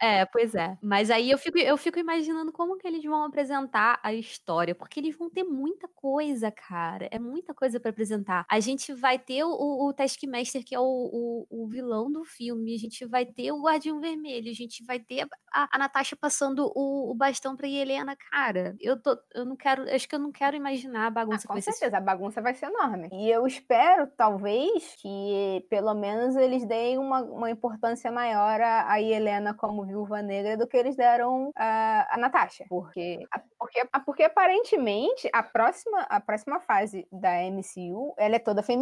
[0.00, 0.76] É, pois é.
[0.82, 5.00] Mas aí eu fico, eu fico imaginando como que eles vão apresentar a história, porque
[5.00, 7.08] eles vão ter muita coisa, cara.
[7.10, 8.44] É muita coisa pra apresentar.
[8.50, 12.74] A gente vai ter o, o, Taskmaster, que é o, o, o vilão do filme.
[12.74, 14.50] A gente vai ter o Guardião Vermelho.
[14.50, 18.16] A gente vai ter a, a Natasha passando o, o bastão pra Helena.
[18.30, 19.82] Cara, eu, tô, eu não quero.
[19.94, 21.70] Acho que eu não quero imaginar a Ah, bagunça que com ser.
[21.70, 23.08] esse certeza, a bagunça vai ser enorme.
[23.12, 29.00] E eu espero, talvez, que pelo menos eles deem uma, uma importância maior a, a
[29.00, 32.64] Helena como viúva negra do que eles deram a, a Natasha.
[32.68, 38.62] Porque, a- porque, porque aparentemente a próxima, a próxima fase da MCU ela é toda
[38.62, 38.73] feminina.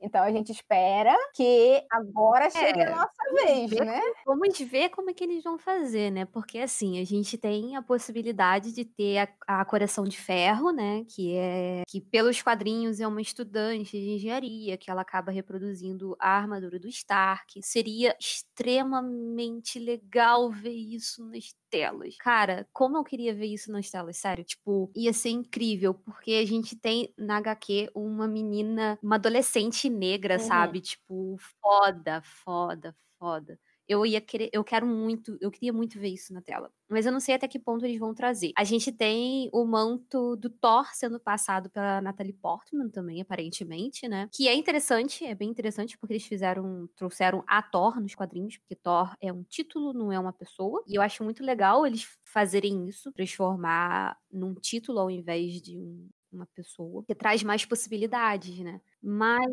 [0.00, 4.00] Então a gente espera que agora chegue a nossa vez, ver né?
[4.26, 6.24] Vamos ver como é que eles vão fazer, né?
[6.24, 11.04] Porque assim, a gente tem a possibilidade de ter a, a Coração de Ferro, né?
[11.08, 16.30] Que é que pelos quadrinhos é uma estudante de engenharia, que ela acaba reproduzindo a
[16.30, 17.60] armadura do Stark.
[17.62, 22.16] Seria extremamente legal ver isso nas telas.
[22.18, 24.44] Cara, como eu queria ver isso nas telas, sério.
[24.44, 30.36] Tipo, ia ser incrível, porque a gente tem na HQ uma menina, uma adolescente negra,
[30.36, 30.40] Uhum.
[30.40, 30.80] sabe?
[30.80, 33.58] Tipo, foda, foda, foda.
[33.88, 36.70] Eu ia querer, eu quero muito, eu queria muito ver isso na tela.
[36.90, 38.52] Mas eu não sei até que ponto eles vão trazer.
[38.56, 44.28] A gente tem o manto do Thor sendo passado pela Natalie Portman também, aparentemente, né?
[44.32, 48.74] Que é interessante, é bem interessante, porque eles fizeram, trouxeram a Thor nos quadrinhos, porque
[48.76, 50.82] Thor é um título, não é uma pessoa.
[50.86, 56.08] E eu acho muito legal eles fazerem isso, transformar num título ao invés de um-
[56.30, 58.80] uma pessoa, que traz mais possibilidades, né?
[59.02, 59.46] Mas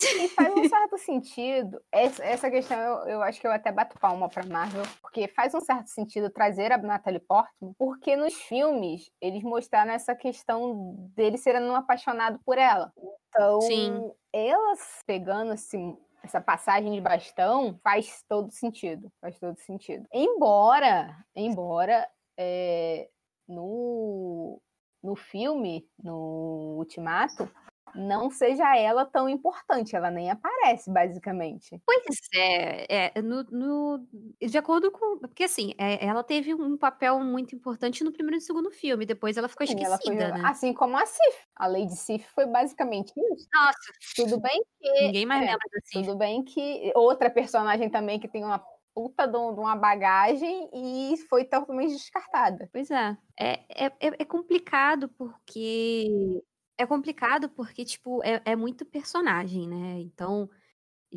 [0.00, 1.80] E faz um certo sentido.
[1.90, 5.54] Essa, essa questão eu, eu acho que eu até bato palma pra Marvel, porque faz
[5.54, 11.38] um certo sentido trazer a Natalie Portman, porque nos filmes eles mostraram essa questão dele
[11.38, 12.92] sendo um apaixonado por ela.
[13.28, 14.12] Então, Sim.
[14.32, 15.76] elas pegando esse,
[16.22, 19.10] essa passagem de bastão faz todo sentido.
[19.20, 20.06] Faz todo sentido.
[20.12, 23.08] Embora, embora é,
[23.48, 24.60] no,
[25.02, 27.48] no filme, no Ultimato,
[27.96, 31.80] não seja ela tão importante, ela nem aparece, basicamente.
[31.84, 34.06] Pois é, é no, no,
[34.40, 35.18] de acordo com.
[35.18, 39.36] Porque assim, é, ela teve um papel muito importante no primeiro e segundo filme, depois
[39.36, 40.42] ela ficou esquecida, foi, né?
[40.44, 41.46] Assim como a Sif.
[41.56, 43.48] A Lady Sif foi basicamente isso.
[43.52, 43.92] Nossa.
[44.14, 45.06] Tudo bem que.
[45.06, 46.04] Ninguém mais é, lembra da Sif.
[46.04, 46.92] Tudo bem que.
[46.94, 48.62] Outra personagem também que tem uma
[48.94, 52.66] puta de uma bagagem e foi totalmente descartada.
[52.72, 53.16] Pois é.
[53.38, 56.42] É, é, é complicado porque
[56.78, 60.00] é complicado porque, tipo, é, é muito personagem, né?
[60.00, 60.48] Então,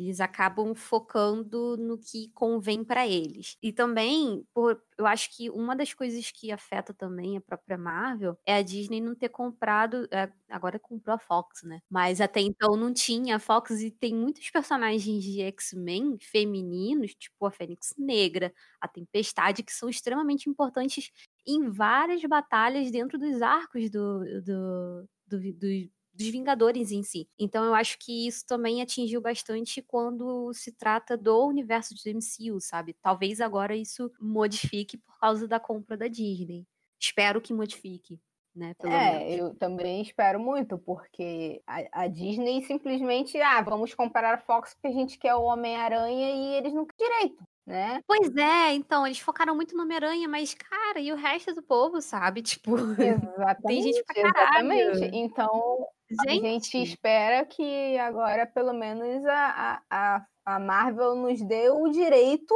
[0.04, 3.56] eles acabam focando no que convém para eles.
[3.62, 8.38] E também, por, eu acho que uma das coisas que afeta também a própria Marvel
[8.46, 10.08] é a Disney não ter comprado.
[10.10, 11.80] É, agora comprou a Fox, né?
[11.90, 17.46] Mas até então não tinha a Fox e tem muitos personagens de X-Men femininos, tipo
[17.46, 21.10] a Fênix Negra, a Tempestade, que são extremamente importantes
[21.46, 27.26] em várias batalhas dentro dos arcos do, do do, do, dos Vingadores em si.
[27.38, 32.60] Então eu acho que isso também atingiu bastante quando se trata do universo do MCU,
[32.60, 32.94] sabe?
[33.00, 36.66] Talvez agora isso modifique por causa da compra da Disney.
[37.00, 38.20] Espero que modifique.
[38.52, 39.38] Né, é, menos.
[39.38, 44.88] eu também espero muito, porque a, a, Disney simplesmente, ah, vamos comprar a Fox porque
[44.88, 48.02] a gente quer o Homem-Aranha e eles não têm direito né?
[48.06, 52.00] Pois é, então, eles focaram muito no Homem-Aranha, mas, cara, e o resto do povo,
[52.02, 52.42] sabe?
[52.50, 54.72] Tipo, exatamente, tem gente pra caralho.
[54.72, 55.16] Exatamente.
[55.16, 56.46] Então, gente.
[56.46, 62.54] a gente espera que agora, pelo menos, a, a, a Marvel nos dê o direito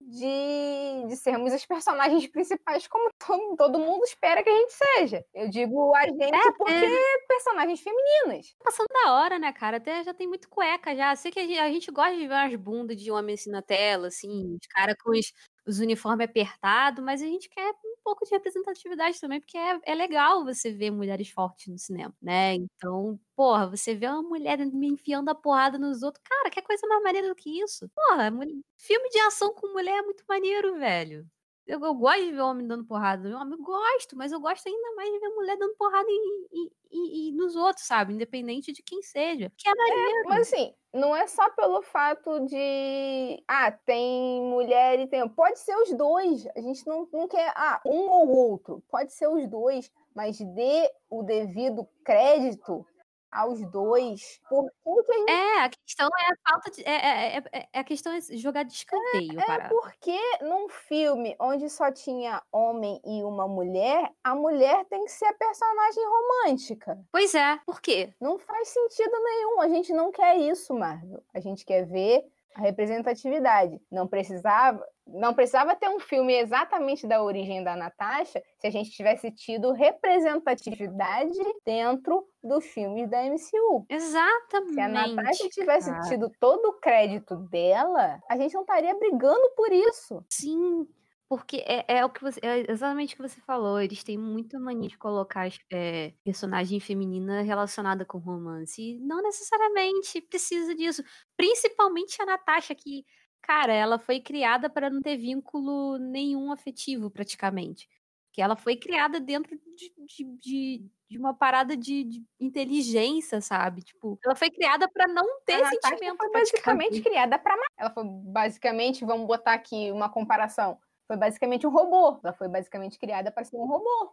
[0.00, 5.24] de, de sermos as personagens principais como todo, todo, mundo espera que a gente seja.
[5.34, 7.18] Eu digo a gente é, porque é.
[7.26, 8.54] personagens femininas.
[8.58, 9.78] Tá passando da hora, né, cara?
[9.78, 11.14] Até já tem muito cueca já.
[11.16, 13.62] Sei que a gente, a gente gosta de ver umas bundas de homem assim na
[13.62, 15.32] tela, assim, os caras com os,
[15.66, 17.74] os uniformes apertados, mas a gente quer
[18.06, 22.54] pouco de representatividade também, porque é, é legal você ver mulheres fortes no cinema, né?
[22.54, 26.86] Então, porra, você vê uma mulher me enfiando a porrada nos outros, cara, que coisa
[26.86, 27.88] mais maneira do que isso?
[27.90, 28.30] Porra,
[28.78, 31.26] filme de ação com mulher é muito maneiro, velho.
[31.66, 34.68] Eu, eu, gosto de ver homem dando porrada no homem, eu gosto, mas eu gosto
[34.68, 38.14] ainda mais de ver mulher dando porrada em, em, em, nos outros, sabe?
[38.14, 39.50] Independente de quem seja.
[39.56, 40.18] Que é maneiro.
[40.18, 43.42] É, mas assim, não é só pelo fato de.
[43.48, 45.28] Ah, tem mulher e tem.
[45.28, 46.46] Pode ser os dois.
[46.56, 47.52] A gente não, não quer.
[47.56, 48.80] Ah, um ou outro.
[48.88, 52.86] Pode ser os dois, mas dê o devido crédito
[53.30, 54.40] aos dois.
[54.48, 54.70] Por
[55.04, 55.30] que a gente...
[55.30, 56.82] É, a questão é a falta de.
[56.82, 59.40] É, é, é, é a questão é jogar de escanteio.
[59.40, 65.04] É, é porque num filme onde só tinha homem e uma mulher, a mulher tem
[65.04, 66.98] que ser a personagem romântica.
[67.12, 68.12] Pois é, por quê?
[68.20, 69.60] Não faz sentido nenhum.
[69.60, 71.22] A gente não quer isso, Marvel.
[71.34, 72.24] A gente quer ver
[72.56, 73.78] a representatividade.
[73.92, 78.90] Não precisava, não precisava ter um filme exatamente da origem da Natasha se a gente
[78.90, 83.84] tivesse tido representatividade dentro dos filmes da MCU.
[83.88, 84.74] Exatamente.
[84.74, 86.08] Se a Natasha tivesse cara.
[86.08, 90.24] tido todo o crédito dela, a gente não estaria brigando por isso.
[90.30, 90.88] Sim.
[91.28, 93.80] Porque é, é, o que você, é exatamente o que você falou.
[93.80, 98.80] Eles têm muita mania de colocar é, personagem feminina relacionada com romance.
[98.80, 101.02] E não necessariamente precisa disso.
[101.36, 103.04] Principalmente a Natasha, que,
[103.42, 107.88] cara, ela foi criada para não ter vínculo nenhum afetivo, praticamente.
[108.32, 113.82] Que ela foi criada dentro de, de, de, de uma parada de, inteligência, sabe?
[113.82, 116.04] Tipo, ela foi criada para não ter a sentimento.
[116.04, 121.66] Ela foi basicamente criada para Ela foi basicamente, vamos botar aqui uma comparação foi basicamente
[121.66, 122.20] um robô.
[122.22, 124.10] Ela foi basicamente criada para ser um robô.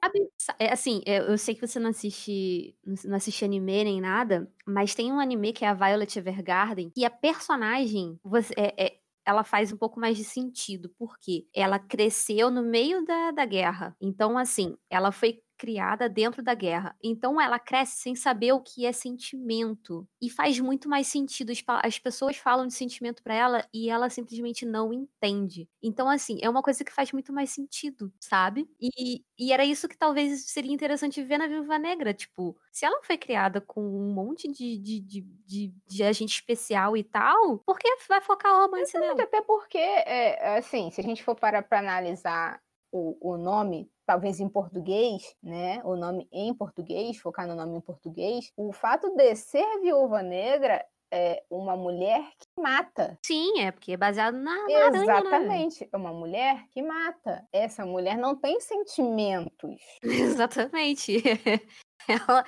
[0.60, 2.76] É, assim, eu sei que você não assiste,
[3.06, 7.06] não assiste anime nem nada, mas tem um anime que é a Violet Evergarden, e
[7.06, 12.52] a personagem, você, é, é, ela faz um pouco mais de sentido, porque ela cresceu
[12.52, 13.96] no meio da, da guerra.
[14.02, 16.96] Então, assim, ela foi criada dentro da guerra.
[17.04, 20.08] Então ela cresce sem saber o que é sentimento.
[20.22, 21.52] E faz muito mais sentido.
[21.84, 25.70] As pessoas falam de sentimento para ela e ela simplesmente não entende.
[25.82, 28.68] Então, assim, é uma coisa que faz muito mais sentido, sabe?
[28.80, 32.14] E, e era isso que talvez seria interessante ver na Viúva Negra.
[32.14, 36.96] Tipo, se ela foi criada com um monte de, de, de, de, de agente especial
[36.98, 39.22] e tal, por que vai focar o romance nela?
[39.24, 42.62] Até porque, é, assim, se a gente for parar pra analisar
[42.94, 45.82] o, o nome talvez em português, né?
[45.84, 48.52] O nome em português, focar no nome em português.
[48.56, 53.18] O fato de ser viúva negra é uma mulher que mata.
[53.26, 57.48] Sim, é porque é baseado na, na né, Exatamente, é uma mulher que mata.
[57.52, 59.82] Essa mulher não tem sentimentos.
[60.04, 61.18] Exatamente.
[62.06, 62.44] Ela,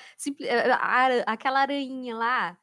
[1.25, 2.57] aquela aranha lá,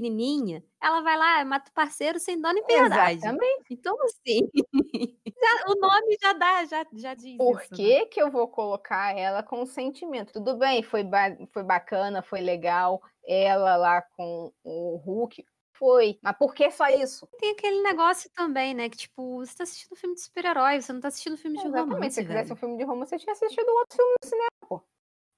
[0.00, 3.18] pequenininha, ela vai lá, mata o parceiro sem dó nem piedade.
[3.18, 3.64] Exatamente.
[3.70, 4.48] Então, assim,
[5.26, 7.76] já- o nome já dá, já, já diz Por isso, né?
[7.76, 10.32] que, que eu vou colocar ela com sentimento?
[10.32, 16.18] Tudo bem, foi, ba- foi bacana, foi legal, ela lá com o Hulk, foi.
[16.22, 17.28] Mas por que só isso?
[17.38, 18.88] Tem aquele negócio também, né?
[18.88, 21.90] Que, tipo, você tá assistindo filme de super-herói, você não tá assistindo filme de Exatamente,
[21.94, 24.48] romance, se eu quisesse um filme de romance, eu tinha assistido outro filme no cinema,
[24.68, 24.82] pô.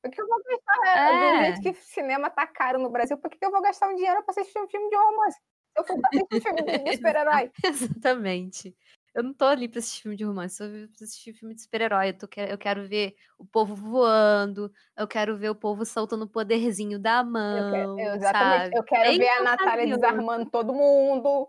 [0.03, 0.99] Por que eu vou gastar?
[1.11, 3.95] é, Do jeito que cinema tá caro no Brasil, por que eu vou gastar um
[3.97, 5.39] dinheiro pra assistir um filme de romance?
[5.77, 7.51] Eu for pra assistir um filme de, super-herói.
[7.65, 8.75] Exatamente.
[9.15, 12.11] Eu não tô ali pra assistir filme de romance, eu pra assistir filme de super-herói.
[12.11, 16.29] Eu, tô eu quero ver o povo voando, eu quero ver o povo soltando o
[16.29, 18.57] poderzinho da Eu mão, quero, eu- exatamente.
[18.63, 18.77] sabe?
[18.79, 21.49] Eu quero Bem ver a Natália desarmando todo mundo.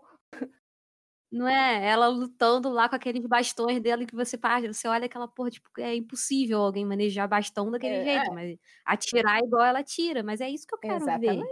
[1.32, 1.86] Não é?
[1.88, 5.70] Ela lutando lá com aqueles bastões dela que você passa, você olha aquela porra, tipo,
[5.78, 8.32] é impossível alguém manejar bastão daquele É, jeito, é.
[8.32, 11.48] mas atirar igual ela atira, mas é isso que eu quero ver.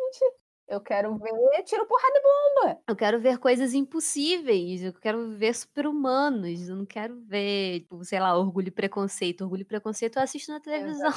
[0.70, 2.80] Eu quero ver tiro, porrada e bomba.
[2.88, 8.20] Eu quero ver coisas impossíveis, eu quero ver super-humanos, eu não quero ver, tipo, sei
[8.20, 9.40] lá, orgulho e preconceito.
[9.42, 11.10] Orgulho e preconceito eu assisto na televisão.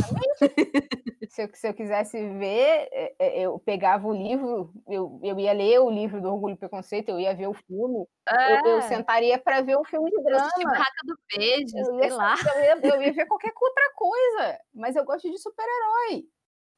[1.30, 5.54] Se eu, se eu quisesse ver, é, é, eu pegava o livro, eu, eu ia
[5.54, 8.06] ler o livro do Orgulho e Preconceito, eu ia ver o filme.
[8.28, 10.50] Eu, eu É, sentaria pra ver um filme de drama.
[10.64, 12.36] Barraca do Beijo, Eu sei ia, lá.
[12.56, 14.60] eu, ia, eu ia ver qualquer outra coisa.
[14.74, 16.26] Mas eu gosto de super-herói.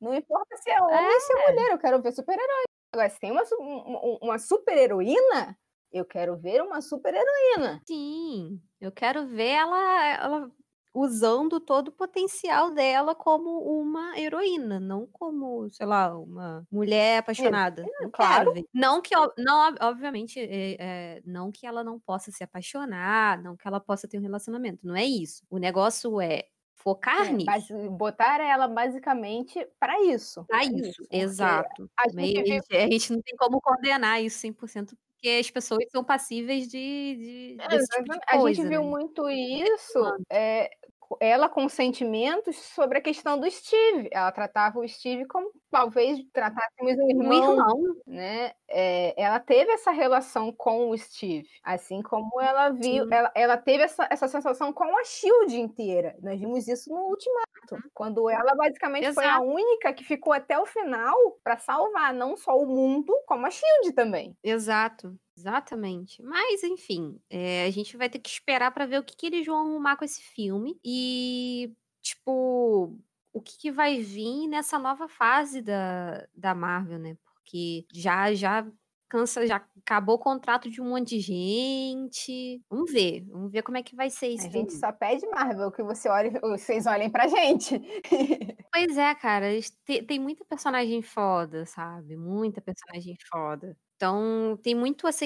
[0.06, 2.64] Não importa se é homem ou se é mulher, eu quero ver super-herói.
[2.94, 5.58] Agora, se tem uma, um- um- uma super-heroína,
[5.92, 7.82] eu quero ver uma super-heroína.
[7.88, 10.52] Sim, eu quero ver ela, ela
[10.94, 17.86] usando todo o potencial dela como uma heroína, não como, sei lá, uma mulher apaixonada.
[18.00, 18.36] Não claro.
[18.46, 18.66] quero ver.
[18.74, 20.78] Não que, não, ob- obviamente, é,
[21.18, 24.88] é, não que ela não possa se apaixonar, não que ela possa ter um relacionamento,
[24.88, 25.44] não é isso.
[25.50, 26.46] O negócio é
[26.86, 27.74] focar É, nisso.
[27.98, 30.48] botar ela basicamente pra isso.
[30.50, 31.90] Pra isso, porque exato.
[31.98, 36.68] A gente a gente não tem como condenar isso 100%, porque as pessoas são passíveis
[36.68, 38.24] de, de É, tipo de exatamente.
[38.28, 38.90] a coisa, gente viu né?
[38.90, 40.00] muito isso,
[40.32, 40.70] é,
[41.20, 44.10] ela com sentimentos sobre a questão do Steve.
[44.12, 48.54] Ela tratava o Steve como talvez tratássemos um Um irmão, irmão, né?
[48.68, 53.84] É, ela teve essa relação com o Steve, assim como ela viu, ela, ela teve
[53.84, 56.16] essa, essa sensação com a Shield inteira.
[56.22, 59.44] Nós vimos isso no Ultimato, quando ela basicamente foi a Exato.
[59.46, 63.94] única que ficou até o final para salvar não só o mundo, como a Shield
[63.94, 64.36] também.
[64.44, 66.22] Exato, exatamente.
[66.24, 69.46] Mas, enfim, é, a gente vai ter que esperar pra ver o que, que eles
[69.46, 72.98] vão arrumar com esse filme e, tipo,
[73.34, 77.18] o que, que vai vir nessa nova fase da, da Marvel, né?
[77.26, 78.66] Porque já, já
[79.10, 82.62] cansa, já acabou o contrato de um monte de gente.
[82.70, 84.50] Vamos ver, vamos ver como é que vai ser A isso.
[84.50, 87.76] gente só pede Marvel que você olhe, vocês olhem pra gente.
[88.74, 92.18] Pois é, cara, eles te- tem muita personagem foda, sabe?
[92.18, 93.78] Muita personagem foda.
[93.96, 95.26] Então, tem muito a ser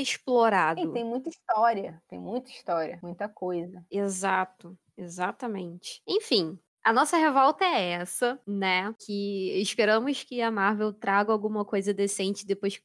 [0.75, 0.91] Sim, explorado.
[0.91, 3.85] tem muita história, tem muita história, muita coisa.
[3.91, 6.01] Exato, exatamente.
[6.07, 8.93] Enfim, a nossa revolta é essa, né?
[8.99, 12.81] Que esperamos que a Marvel traga alguma coisa decente depois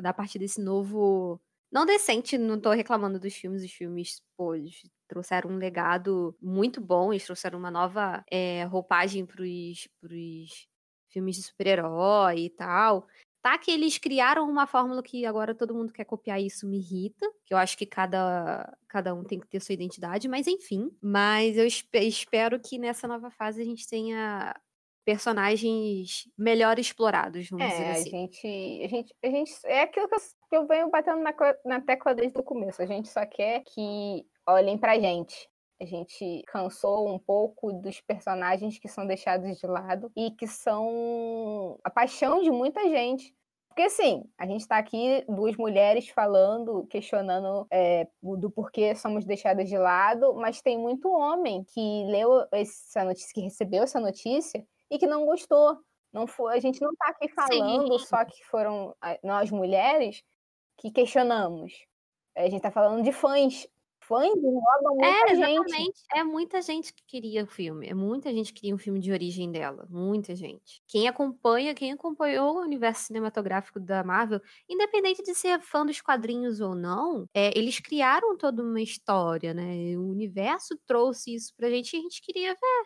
[0.00, 1.40] da parte desse novo.
[1.72, 3.64] Não decente, não tô reclamando dos filmes.
[3.64, 9.24] Os filmes, pô, eles trouxeram um legado muito bom, eles trouxeram uma nova é, roupagem
[9.26, 10.68] pros, pros
[11.08, 13.06] filmes de super-herói e tal.
[13.44, 17.30] Tá que eles criaram uma fórmula que agora todo mundo quer copiar isso me irrita,
[17.44, 20.90] que eu acho que cada, cada um tem que ter sua identidade, mas enfim.
[21.02, 24.58] Mas eu espe- espero que nessa nova fase a gente tenha
[25.04, 28.10] personagens melhor explorados, vamos dizer É, a assim.
[28.10, 28.46] gente,
[28.82, 31.34] a gente, a gente, é aquilo que eu, que eu venho batendo na,
[31.66, 32.80] na tecla desde o começo.
[32.80, 35.50] A gente só quer que olhem pra gente.
[35.80, 41.78] A gente cansou um pouco dos personagens que são deixados de lado e que são
[41.82, 43.34] a paixão de muita gente.
[43.68, 49.68] Porque assim, a gente tá aqui, duas mulheres falando, questionando é, do porquê somos deixadas
[49.68, 54.96] de lado, mas tem muito homem que leu essa notícia, que recebeu essa notícia e
[54.96, 55.76] que não gostou.
[56.12, 58.06] Não foi, a gente não tá aqui falando Sim.
[58.06, 60.22] só que foram nós mulheres
[60.78, 61.72] que questionamos.
[62.36, 63.66] A gente tá falando de fãs.
[64.06, 65.84] Fãs englobam É, muita gente.
[65.84, 66.02] exatamente.
[66.14, 67.88] É muita gente que queria o filme.
[67.88, 69.86] É muita gente que queria um filme de origem dela.
[69.90, 70.82] Muita gente.
[70.88, 76.60] Quem acompanha, quem acompanhou o universo cinematográfico da Marvel, independente de ser fã dos quadrinhos
[76.60, 79.96] ou não, é, eles criaram toda uma história, né?
[79.98, 82.84] O universo trouxe isso pra gente e a gente queria ver.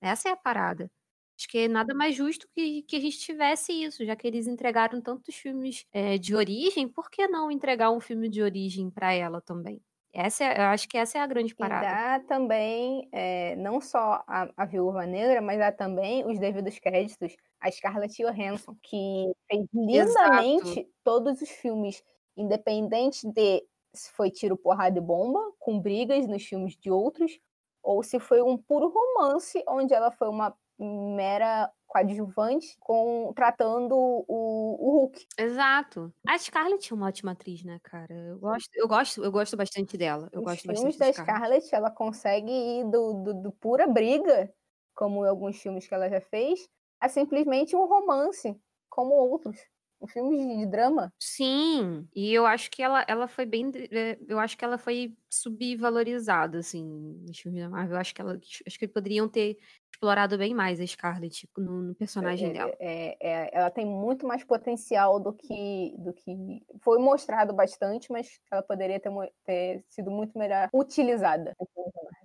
[0.00, 0.90] Essa é a parada.
[1.38, 4.46] Acho que é nada mais justo que, que a gente tivesse isso, já que eles
[4.46, 9.12] entregaram tantos filmes é, de origem, por que não entregar um filme de origem pra
[9.12, 9.82] ela também?
[10.12, 11.86] Essa é, eu acho que essa é a grande parada.
[11.86, 16.78] E dá também, é, não só a, a Viúva Negra, mas dá também os devidos
[16.78, 20.90] créditos a Scarlett Johansson, que fez lindamente Exato.
[21.02, 22.02] todos os filmes,
[22.36, 23.64] independente de
[23.94, 27.38] se foi tiro, porrada e bomba, com brigas nos filmes de outros,
[27.82, 34.24] ou se foi um puro romance, onde ela foi uma mera coadjuvante com tratando o,
[34.26, 35.26] o Hulk.
[35.38, 36.12] Exato.
[36.26, 38.14] A Scarlett é uma ótima atriz, né, cara?
[38.14, 40.30] Eu gosto, eu gosto, eu gosto bastante dela.
[40.32, 41.66] Eu Os gosto filmes da Scarlett.
[41.66, 44.50] Scarlett, ela consegue ir do, do, do pura briga,
[44.94, 46.66] como em alguns filmes que ela já fez,
[46.98, 49.60] a simplesmente um romance, como outros
[50.08, 51.12] filmes de drama.
[51.20, 53.70] Sim, e eu acho que ela, ela foi bem.
[53.74, 56.84] Eh, eu acho que ela foi subvalorizada, assim,
[57.26, 57.94] nos filmes da Marvel.
[57.96, 58.38] Eu acho que ela.
[58.66, 59.58] Acho que poderiam ter
[59.92, 62.72] explorado bem mais a Scarlett no, no personagem É, dela.
[62.80, 68.40] é- é- ela tem muito mais potencial do que, do que foi mostrado bastante, mas
[68.50, 69.10] ela poderia ter,
[69.44, 71.54] ter sido muito melhor utilizada.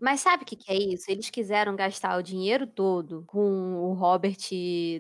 [0.02, 1.10] Mas sabe o que, que é isso?
[1.10, 4.38] Eles quiseram gastar o dinheiro todo com o Robert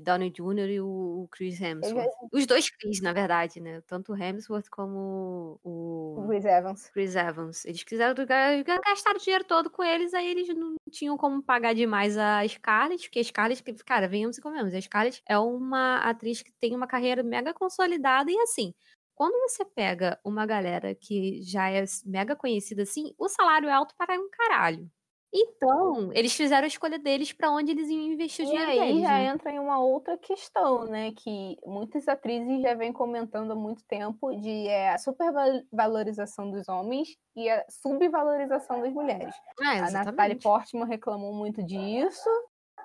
[0.04, 0.70] Downey Jr.
[0.70, 2.08] e o Chris Hemsworth.
[2.34, 3.82] Os dois Chris, na verdade, né?
[3.88, 6.89] Tanto o Hemsworth como o Chris Evans.
[6.89, 7.66] Chris Evans.
[7.66, 11.41] Eles quiseram ga- ga- gastar o dinheiro todo com eles, aí eles não tinham como
[11.43, 15.98] pagar demais a Scarlett, porque a Scarlett, cara, venhamos e comemos, a Scarlett é uma
[15.98, 18.74] atriz que tem uma carreira mega consolidada e assim.
[19.18, 23.95] Quando você pega uma galera que já é mega conhecida assim, o salário é alto
[23.97, 24.88] para um caralho.
[25.34, 28.80] Então, eles fizeram a escolha deles pra onde eles iam investir o E dinheiro aí
[28.80, 29.01] deles.
[29.01, 29.26] já né?
[29.26, 31.11] entra em uma outra questão, né?
[31.18, 37.09] Que muitas atrizes já vêm comentando há muito tempo de é, a supervalorização dos homens
[37.36, 39.36] e a subvalorização das mulheres.
[39.61, 40.39] É, A Natalie.
[40.39, 42.30] Portman reclamou muito disso.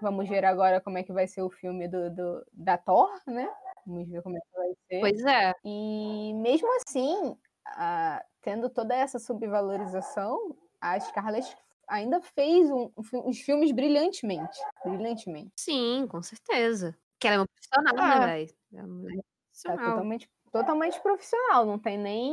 [0.01, 3.49] Vamos ver agora como é que vai ser o filme do, do- da Thor, né?
[3.87, 5.01] Vamos ver como é que vai ser.
[5.01, 5.55] Pois é.
[5.65, 11.57] E mesmo assim, a- tendo toda essa subvalorização, a Scarlett
[11.89, 14.59] ainda fez um- um os filmes brilhantemente.
[14.85, 15.53] Brilhantemente.
[15.57, 16.97] Sim, com certeza.
[17.19, 18.19] Que ela é uma profissional, Ah.
[18.21, 18.51] né, velho?
[18.73, 18.77] É
[19.17, 19.23] Tá
[19.53, 19.91] profissional.
[19.91, 22.33] totalmente, totalmente profissional, não tem nem,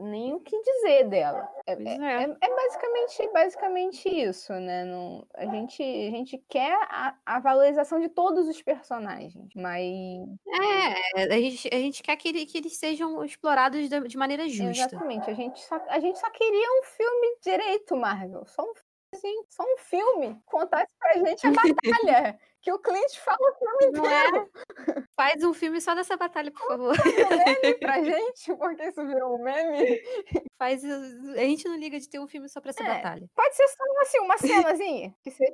[0.00, 1.46] nem o que dizer dela.
[1.66, 2.22] É, é- é.
[2.22, 4.84] é- é basicamente, basicamente isso, né?
[4.84, 9.84] Não, a, gente, a gente quer a, a valorização de todos os personagens, mas
[11.16, 14.84] É, a gente, a gente quer que, que eles sejam explorados de, de maneira justa.
[14.86, 18.46] exatamente, a gente, só, a gente só queria um filme direito, Marvel.
[18.46, 18.72] Só um
[19.20, 20.40] filme, só um filme.
[20.46, 22.38] Contasse pra gente a batalha.
[22.60, 24.26] Que o Clint fala o filme Não é?
[24.28, 24.50] inteiro
[25.16, 26.94] Faz um filme só dessa batalha, por favor.
[26.94, 30.00] um meme pra gente, porque isso virou um meme.
[30.58, 30.84] Faz.
[30.84, 32.86] A gente não liga de ter um filme só pra essa É.
[32.96, 33.26] batalha.
[33.34, 35.52] Pode ser só assim, uma cenazinha, que seja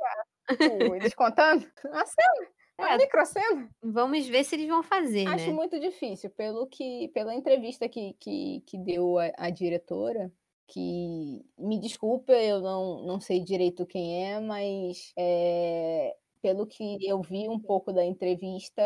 [0.50, 1.66] tipo, eles contando.
[1.84, 2.48] Uma cena,
[2.78, 2.96] uma É.
[2.98, 3.68] microcena.
[3.82, 5.52] Vamos ver se eles vão fazer, Acho né?
[5.52, 10.32] muito difícil, pelo que, pela entrevista que, que, que deu a, a diretora,
[10.66, 16.14] que me desculpa, eu não, não sei direito quem é, mas é,
[16.44, 18.82] pelo que eu vi um pouco da entrevista,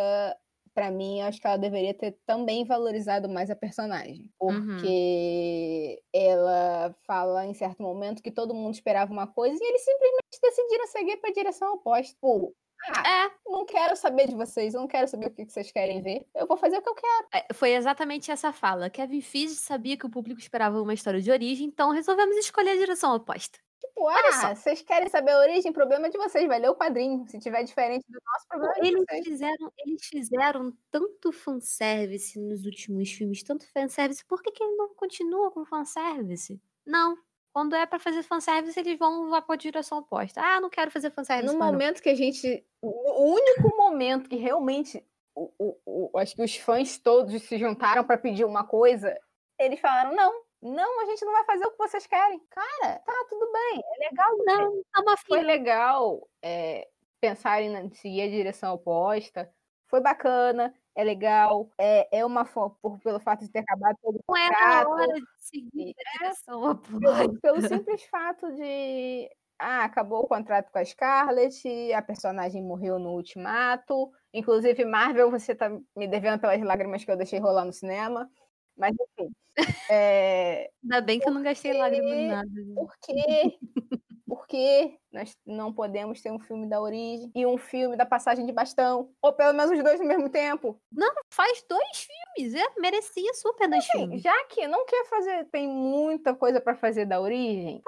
[0.73, 4.31] para mim, acho que ela deveria ter também valorizado mais a personagem.
[4.41, 4.65] Uhum.
[4.65, 10.41] Porque ela fala em certo momento que todo mundo esperava uma coisa e eles simplesmente
[10.41, 12.15] decidiram seguir para a direção oposta.
[12.15, 12.55] Tipo,
[12.95, 16.01] ah, É, não quero saber de vocês, não quero saber o que que vocês querem
[16.01, 16.25] ver.
[16.33, 17.29] Eu vou fazer o que eu quero.
[17.35, 18.89] é, foi exatamente essa fala.
[18.89, 22.77] Kevin Feige sabia que o público esperava uma história de origem, então resolvemos escolher a
[22.77, 23.59] direção oposta.
[23.99, 24.09] Tipo,
[24.47, 25.73] ah, vocês querem saber a origem?
[25.73, 27.27] Problema é de vocês, vai ler o quadrinho.
[27.29, 29.25] Se tiver diferente do nosso, problema é Eles vocês.
[29.25, 34.95] fizeram, eles fizeram tanto fanservice nos últimos filmes, tanto fanservice, por que, que ele não
[34.95, 36.61] continua com fanservice?
[36.87, 37.17] Não.
[37.53, 40.41] Quando é pra fazer fanservice, eles vão lá pra direção oposta.
[40.41, 41.53] Ah, não quero fazer fanservice.
[41.53, 41.79] No mais não.
[41.79, 42.65] momento que a gente.
[42.81, 42.89] O
[43.23, 45.05] o único momento que realmente.
[45.35, 49.17] O, o- o- acho que os fãs todos se juntaram para pedir uma coisa.
[49.59, 52.41] Eles falaram: não, não, a gente não vai fazer o que vocês querem.
[52.51, 53.83] Cara, tá tudo bem.
[53.85, 54.37] É legal.
[54.45, 56.89] Não, tá uma Foi legal é,
[57.21, 59.49] pensarem em seguir a direção oposta.
[59.87, 61.71] Foi bacana, é legal.
[61.79, 64.87] É, é uma por, pelo fato de ter acabado todo o Não é contrato.
[64.87, 66.99] a hora de seguir a direção oposta.
[67.01, 69.31] pelo, pelo simples fato de.
[69.61, 74.13] Ah, acabou o contrato com a Scarlett, a personagem morreu no ultimato.
[74.33, 78.31] Inclusive, Marvel, você tá me devendo pelas lágrimas que eu deixei rolar no cinema.
[78.77, 79.33] Mas, enfim.
[79.91, 82.49] É, Ainda bem que eu não gastei lágrimas em nada.
[82.75, 83.59] por quê?
[84.27, 88.45] Por que nós não podemos ter um filme da origem e um filme da passagem
[88.45, 89.11] de bastão?
[89.23, 90.79] Ou pelo menos os dois ao mesmo tempo?
[91.33, 92.07] Faz dois
[92.37, 94.23] filmes, é, merecia super dois Sim, filmes.
[94.23, 97.83] já que não quer fazer, tem muita coisa para fazer da origem,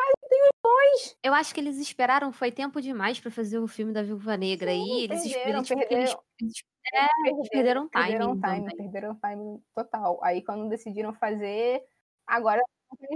[1.22, 4.70] Eu acho que eles esperaram, foi tempo demais pra fazer o filme da Viúva Negra.
[4.70, 6.22] Sim, aí eles, perderam, eles, tipo, eles, perderam.
[6.40, 6.64] eles-
[6.94, 8.08] é, eles perderam timing.
[8.08, 8.62] Perderam também.
[8.64, 10.20] timing, perderam timing total.
[10.24, 11.46] Aí quando decidiram fazer,
[12.26, 12.62] agora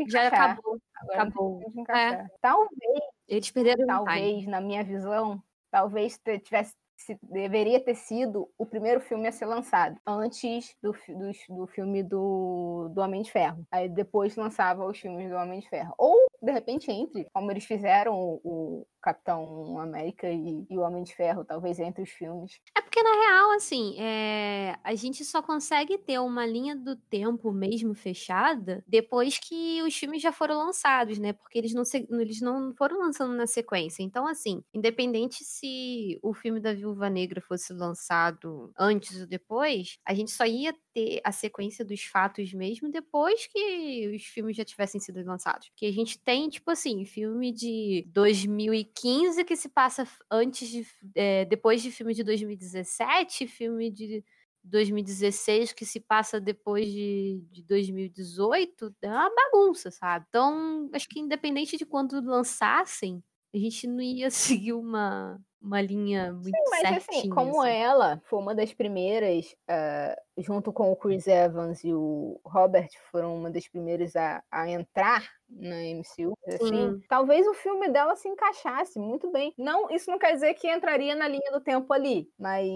[0.09, 0.51] Já encaixar.
[0.53, 0.79] acabou.
[0.97, 1.63] Agora acabou.
[1.89, 2.27] É.
[2.41, 3.01] Talvez.
[3.27, 9.27] Eles perderam Talvez, na minha visão, talvez tivesse se, deveria ter sido o primeiro filme
[9.29, 13.67] a ser lançado, antes do, do, do filme do, do Homem de Ferro.
[13.71, 15.95] Aí depois lançava os filmes do Homem de Ferro.
[15.99, 21.15] Ou, de repente, entre, como eles fizeram o, Capitão América e, e, o Homem de
[21.15, 22.59] Ferro, talvez entre os filmes.
[22.75, 24.79] É porque, na real, assim, é...
[24.83, 30.23] a gente só consegue ter uma linha do tempo mesmo fechada depois que os filmes
[30.23, 31.35] já foram lançados, né?
[31.35, 32.09] Porque eles não, se...
[32.11, 34.03] eles não foram lançando na sequência.
[34.03, 40.15] Então, assim, independente se o filme da Viúva Negra fosse lançado antes ou depois, a
[40.15, 45.01] gente só ia ter a sequência dos fatos mesmo depois que os filmes já tivessem
[45.01, 45.69] sido lançados.
[45.69, 50.87] Porque a gente tem, tipo assim, filme de 2015 que se passa antes de.
[51.15, 54.25] É, depois de filme de 2017, filme de
[54.65, 60.25] 2016 que se passa depois de, de 2018, é uma bagunça, sabe?
[60.29, 63.23] Então, acho que independente de quando lançassem,
[63.55, 67.63] a gente não ia seguir uma, uma linha muito Sim, mas assim, certinha, assim, como
[67.63, 67.71] assim.
[67.73, 73.35] ela foi uma das primeiras, uh, junto com o Chris Evans e o Robert, foram
[73.35, 78.99] uma das primeiras a, a entrar na MCU, assim, talvez o filme dela se encaixasse
[78.99, 79.55] muito bem.
[79.57, 82.69] Não, isso não quer dizer que entraria na linha do tempo ali, mas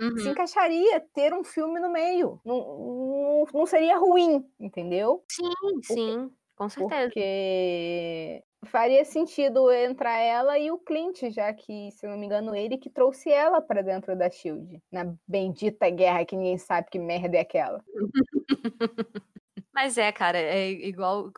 [0.00, 0.16] Uhum.
[0.16, 2.40] se encaixaria ter um filme no meio.
[2.44, 5.22] Não, não, não seria ruim, entendeu?
[5.30, 7.02] Sim, sim, com certeza.
[7.02, 12.76] Porque faria sentido entrar ela e o Clint, já que, se não me engano, ele
[12.76, 17.36] que trouxe ela para dentro da Shield, na bendita guerra que ninguém sabe que merda
[17.36, 17.82] é aquela.
[19.72, 21.30] Mas é, cara, é igual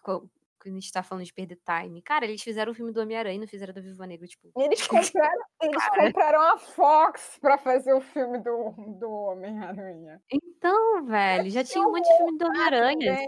[0.77, 2.03] a gente tá falando de perder time.
[2.03, 4.51] Cara, eles fizeram o filme do Homem-Aranha e não fizeram da Viva Negra, tipo.
[4.57, 10.21] Eles compraram, eles compraram a Fox pra fazer o filme do, do Homem-Aranha.
[10.31, 13.19] Então, velho, já tinha um monte de filme do Homem-Aranha.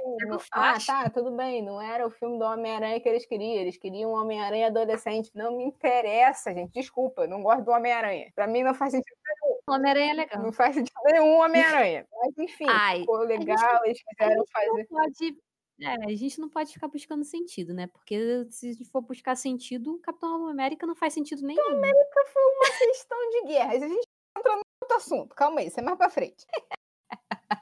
[0.53, 1.62] Ah, tá, tudo bem.
[1.62, 3.61] Não era o filme do Homem-Aranha que eles queriam.
[3.61, 5.30] Eles queriam um Homem-Aranha adolescente.
[5.34, 6.72] Não me interessa, gente.
[6.72, 8.30] Desculpa, não gosto do Homem-Aranha.
[8.34, 9.61] Pra mim não faz sentido nenhum.
[9.68, 10.43] Homem-Aranha é legal.
[10.43, 12.07] Não faz sentido nenhum Homem-Aranha.
[12.12, 14.86] Mas enfim, Ai, ficou legal, eles quiseram fazer.
[14.88, 15.36] Pode
[15.83, 17.87] é, a gente não pode ficar buscando sentido, né?
[17.87, 21.62] Porque se for buscar sentido, Capitão América não faz sentido nenhum.
[21.62, 23.83] Capitão América foi uma questão de guerras.
[23.83, 24.09] A gente
[24.39, 25.35] entra no outro assunto.
[25.35, 26.47] Calma aí, isso é mais pra frente.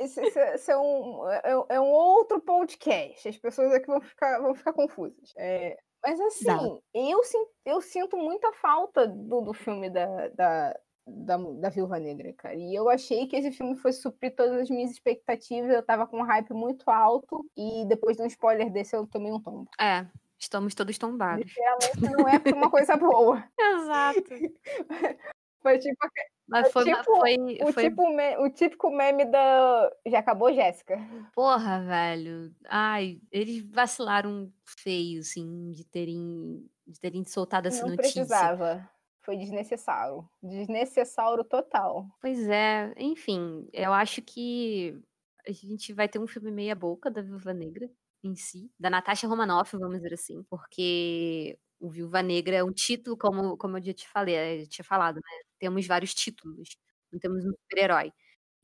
[0.01, 3.29] Esse, é, um, é, é, um outro podcast.
[3.29, 5.33] As pessoas aqui vão ficar, vão ficar confusas.
[5.37, 7.21] É, mas assim, eu,
[7.65, 12.55] eu sinto muita falta do, do filme da, da, da, da Viúva Negra, cara.
[12.55, 15.71] E eu achei que esse filme fosse suprir todas as minhas expectativas.
[15.71, 17.45] Eu tava com um hype muito alto.
[17.57, 19.69] E depois de um spoiler desse, eu tomei um tombo.
[19.81, 20.07] É.
[20.39, 21.53] Estamos todos tombados.
[21.53, 23.45] Realmente não é uma coisa boa.
[23.59, 24.23] Exato.
[25.61, 25.99] Foi tipo.
[26.47, 27.83] Mas foi, tipo, foi, o, foi...
[27.83, 28.03] Tipo
[28.43, 29.91] o típico meme da.
[30.07, 30.97] Já acabou, Jéssica?
[31.35, 32.55] Porra, velho.
[32.67, 38.25] Ai, eles vacilaram feio, assim, de terem, de terem soltado essa não notícia.
[38.25, 38.89] Precisava
[39.29, 40.27] foi desnecessário.
[40.43, 42.07] Desnecessário total.
[42.19, 44.99] Pois é, enfim, eu acho que
[45.47, 47.91] a gente vai ter um filme meia boca da Viúva Negra
[48.25, 53.19] em si, da Natasha Romanoff, vamos dizer assim, porque o Viúva Negra é um título,
[53.19, 55.23] como, como eu já te falei, eu tinha falado, né?
[55.59, 56.79] Temos vários títulos,
[57.13, 58.11] não temos um super-herói.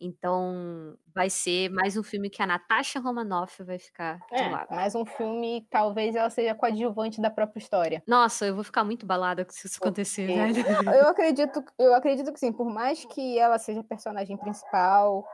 [0.00, 4.68] Então, vai ser mais um filme que a Natasha Romanoff vai ficar é, de lado.
[4.70, 8.02] Mais um filme, talvez ela seja coadjuvante da própria história.
[8.06, 10.64] Nossa, eu vou ficar muito balada se isso acontecer, velho.
[10.94, 15.24] Eu acredito, eu acredito que sim, por mais que ela seja a personagem principal,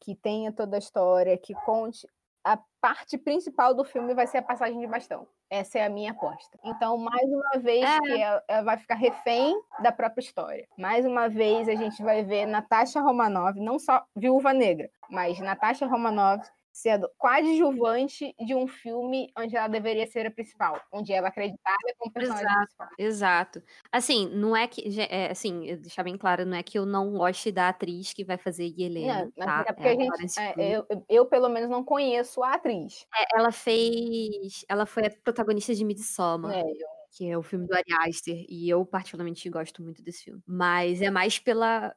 [0.00, 2.06] que tenha toda a história, que conte,
[2.44, 5.26] a parte principal do filme vai ser a passagem de bastão.
[5.50, 6.58] Essa é a minha aposta.
[6.64, 7.98] Então, mais uma vez é.
[7.98, 10.66] que ela, ela, vai ficar refém da própria história.
[10.78, 15.86] Mais uma vez a gente vai ver Natasha Romanov, não só Viúva Negra, mas Natasha
[15.86, 16.42] Romanov
[16.72, 21.94] sendo coadjuvante de um filme onde ela deveria ser a principal, onde ela é acreditada
[21.98, 22.88] como personagem exato, principal.
[22.98, 23.62] Exato.
[23.92, 27.50] Assim, não é que, é, assim, deixar bem claro, não é que eu não goste
[27.50, 29.64] da atriz que vai fazer Helena, não, tá?
[29.68, 33.06] É porque é, a gente, é, eu, eu, pelo menos, não conheço a atriz.
[33.16, 36.52] É, ela fez, ela foi a protagonista de Midsommar.
[36.52, 40.24] É, eu que é o filme do Ari Aster, e eu particularmente gosto muito desse
[40.24, 40.40] filme.
[40.46, 41.94] Mas é mais pela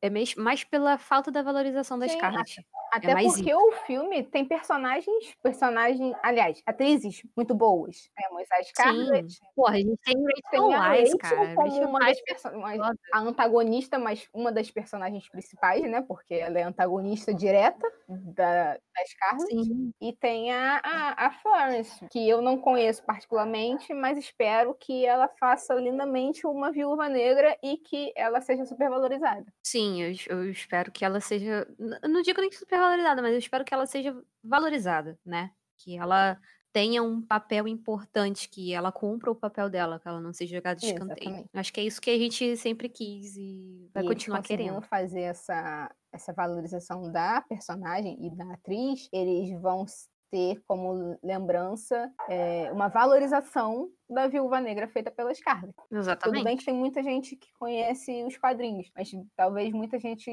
[0.00, 2.64] é mais pela falta da valorização da Sim, Scarlett.
[2.92, 8.10] É Até é porque o filme tem personagens, personagens, aliás, atrizes muito boas.
[8.14, 9.40] Temos a Scarlett.
[9.56, 11.54] Porra, a gente tem Rachel Weisz, cara.
[11.54, 16.02] como uma das personagens, a antagonista, mas uma das personagens principais, né?
[16.02, 19.64] Porque ela é antagonista direta da, da Scarlett.
[19.64, 19.94] Sim.
[19.98, 25.28] E tem a, a, a Florence, que eu não conheço particularmente, mas espero que ela
[25.40, 29.46] faça lindamente uma viúva negra e que ela seja super valorizada.
[29.62, 31.66] Sim, eu, eu espero que ela seja.
[31.78, 35.50] Não digo nem super valorizada, mas eu espero que ela seja valorizada, né?
[35.78, 36.38] Que ela
[36.72, 40.80] tenha um papel importante, que ela cumpra o papel dela, que ela não seja jogada
[40.80, 41.28] de escanteio.
[41.28, 41.50] Exatamente.
[41.54, 44.80] Acho que é isso que a gente sempre quis e vai E continuar querendo.
[44.82, 49.84] fazer essa, essa valorização da personagem e da atriz, eles vão
[50.30, 55.74] ter como lembrança é, uma valorização da Viúva Negra feita pela Scarlett.
[55.74, 56.58] Tudo bem Exatamente.
[56.60, 60.30] que tem muita gente que conhece os quadrinhos, mas talvez muita gente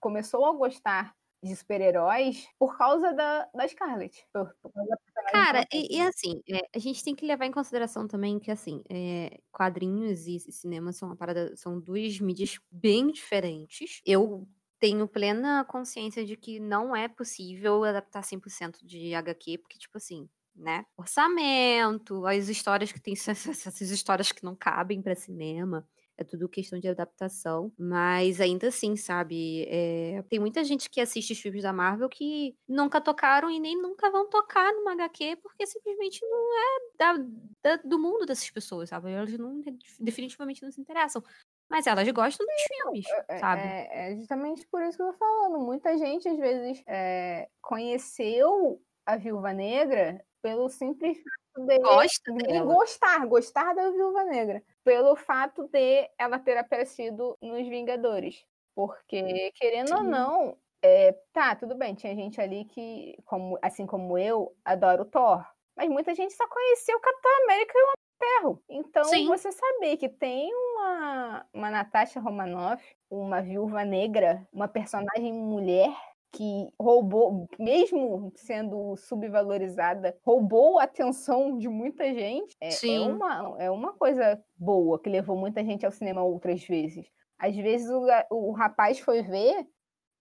[0.00, 1.12] começou a gostar
[1.46, 4.26] de super-heróis por causa da, da Scarlett.
[4.32, 7.52] Por, por causa da Cara, e, e assim, é, a gente tem que levar em
[7.52, 13.10] consideração também que, assim, é, quadrinhos e cinema são uma parada, são duas mídias bem
[13.10, 14.00] diferentes.
[14.04, 14.46] Eu
[14.78, 20.28] tenho plena consciência de que não é possível adaptar 100% de HQ, porque, tipo assim,
[20.54, 20.84] né?
[20.96, 25.86] Orçamento, as histórias que tem, essas histórias que não cabem pra cinema.
[26.18, 27.70] É tudo questão de adaptação.
[27.78, 29.64] Mas ainda assim, sabe?
[29.68, 33.80] é, tem muita gente que assiste os filmes da Marvel que nunca tocaram e nem
[33.80, 37.16] nunca vão tocar numa HQ porque simplesmente não é da-
[37.62, 39.10] da- do mundo dessas pessoas, sabe?
[39.12, 39.60] Elas não,
[40.00, 41.22] definitivamente não se interessam.
[41.68, 43.60] Mas elas gostam dos filmes, É- sabe?
[43.62, 45.58] É, é justamente por isso que eu tô falando.
[45.64, 51.78] Muita gente, às vezes, é, conheceu a Viúva Negra pelo simples fato de.
[51.78, 54.62] Gosta de gostar, gostar da Viúva Negra.
[54.84, 58.44] Pelo fato de ela ter aparecido nos Vingadores.
[58.74, 60.10] Porque, querendo ou Sim.
[60.10, 65.06] não, é, tá, tudo bem, tinha gente ali que, como, assim como eu, adora o
[65.06, 65.44] Thor.
[65.74, 68.62] Mas muita gente só conheceu o Capitão América e o Ferro.
[68.68, 69.26] Então, Sim.
[69.26, 75.94] você saber que tem uma, uma Natasha Romanoff, uma viúva negra, uma personagem mulher
[76.32, 83.70] que roubou, mesmo sendo subvalorizada, roubou a atenção de muita gente, é, é uma, é
[83.70, 87.06] uma coisa boa que levou muita gente ao cinema outras vezes.
[87.38, 89.66] Às vezes o, o rapaz foi ver,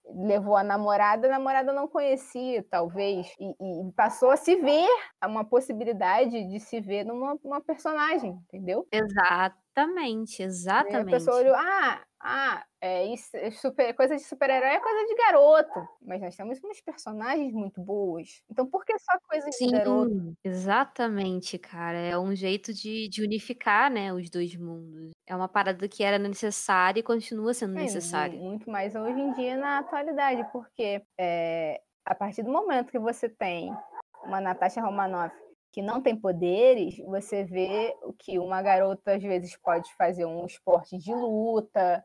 [0.06, 4.88] levou a namorada, a namorada não conhecia, talvez, e, e passou a se ver,
[5.24, 8.88] uma possibilidade de se ver numa uma personagem, entendeu?
[8.92, 11.10] Exatamente, E a exatamente.
[11.10, 15.88] pessoa olhou, ah, ah, é isso, é super, coisa de super-herói é coisa de garoto.
[16.02, 18.42] Mas nós temos umas personagens muito boas.
[18.50, 20.10] Então por que só coisa de garoto?
[20.12, 21.98] Sim, exatamente, cara.
[21.98, 25.12] É um jeito de, de unificar, né, os dois mundos.
[25.28, 28.38] É uma parada que era necessária e continua sendo É, necessária.
[28.38, 33.00] mu- muito mais hoje em dia na atualidade, porque é, a partir do momento que
[33.00, 33.72] você tem
[34.24, 35.36] uma Natasha Romanoff
[35.76, 40.46] que não tem poderes, você vê o que uma garota às vezes pode fazer um
[40.46, 42.02] esporte de luta,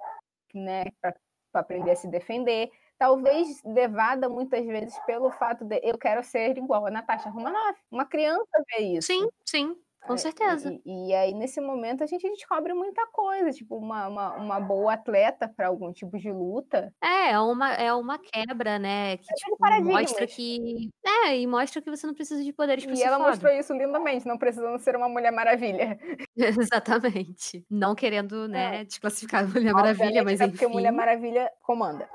[0.53, 1.15] né, para
[1.55, 2.69] aprender a se defender.
[2.99, 7.81] Talvez levada muitas vezes pelo fato de eu quero ser igual a Natasha Romanoff.
[7.93, 9.07] Uma criança vê isso.
[9.07, 9.77] Sim, sim,
[10.07, 10.79] com É, certeza.
[10.85, 14.95] E, e aí, nesse momento, a gente descobre muita coisa, tipo, uma, uma, uma boa
[14.95, 16.93] atleta para algum tipo de luta.
[17.03, 19.17] É, é uma, é uma quebra, né?
[19.19, 20.03] Que, tipo, paradigmas.
[20.03, 20.91] mostra que.
[21.05, 24.39] É, e mostra que você não precisa de poderes E ela mostrou isso lindamente, não
[24.39, 25.99] precisando ser uma Mulher Maravilha.
[26.37, 27.65] Exatamente.
[27.71, 30.53] Não querendo, né, desclassificar a Mulher Maravilha, Obviamente, mas é enfim.
[30.53, 32.09] porque Mulher Maravilha comanda.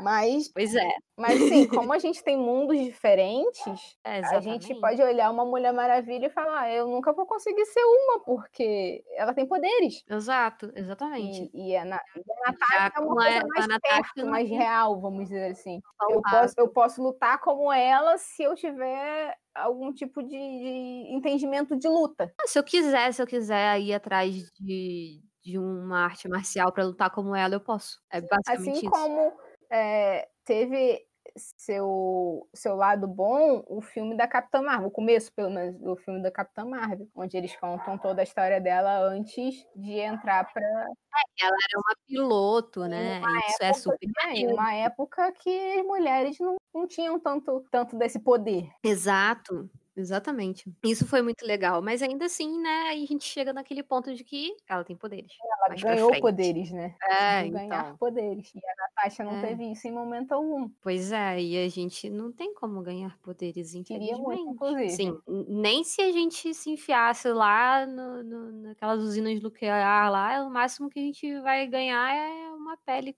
[0.00, 0.90] Mas, Pois é.
[1.18, 5.72] mas sim, como a gente tem mundos diferentes, é a gente pode olhar uma Mulher
[5.72, 10.02] Maravilha e falar: "Ah, eu nunca vou conseguir ser uma, porque ela tem poderes.
[10.08, 11.50] Exato, exatamente.
[11.52, 14.30] E, e a, Na- e a Natasha é uma coisa com a mais perto, não
[14.30, 15.80] mais real, vamos dizer assim.
[16.10, 21.76] Eu posso, eu posso lutar como ela se eu tiver algum tipo de, de entendimento
[21.76, 22.32] de luta.
[22.46, 27.10] Se eu quiser, se eu quiser ir atrás de, de uma arte marcial pra lutar
[27.10, 28.00] como ela, eu posso.
[28.10, 28.90] É basicamente Assim isso.
[28.90, 29.32] como
[29.72, 31.02] é, teve
[31.36, 36.22] seu, seu lado bom o filme da Capitã Marvel, o começo, pelo menos, do filme
[36.22, 41.56] da Capitã Marvel, onde eles contam toda a história dela antes de entrar para Ela
[41.70, 43.20] era uma piloto, né?
[43.48, 44.54] Isso é super em maneiro.
[44.54, 48.68] uma época que as mulheres não, não tinham tanto, tanto desse poder.
[48.84, 50.72] Exato, exatamente.
[50.84, 51.82] Isso foi muito legal.
[51.82, 52.84] Mas ainda assim, né?
[52.88, 55.32] Aí a gente chega naquele ponto de que ela tem poderes.
[55.42, 56.96] Ela mais pra ganhou poderes, né?
[57.02, 57.96] É, ganhar então.
[57.96, 58.52] poderes.
[58.54, 59.46] E a Natasha não É.
[59.48, 60.68] teve isso em momento algum.
[60.80, 64.54] Pois é, e a gente não tem como ganhar poderes, Queria muito, infelizmente.
[64.54, 64.90] inclusive.
[64.90, 65.18] Sim,
[65.48, 70.88] nem se a gente se enfiasse lá no, no- naquelas usinas nuclear lá, o máximo
[70.90, 73.16] que a gente vai ganhar é uma pele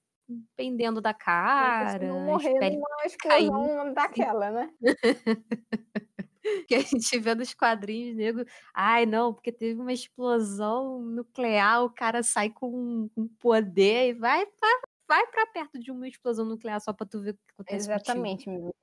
[0.57, 4.71] pendendo da Mas se cara, não morrer numa explosão daquela, né?
[6.69, 8.45] que a gente vê nos quadrinhos, nego.
[8.73, 14.45] Ai, não, porque teve uma explosão nuclear, o cara sai com um, poder e vai,
[14.45, 14.73] vai,
[15.09, 17.91] vai pra perto de uma explosão nuclear só pra tu ver o que acontece.
[17.91, 18.49] Exatamente.
[18.49, 18.75] meu.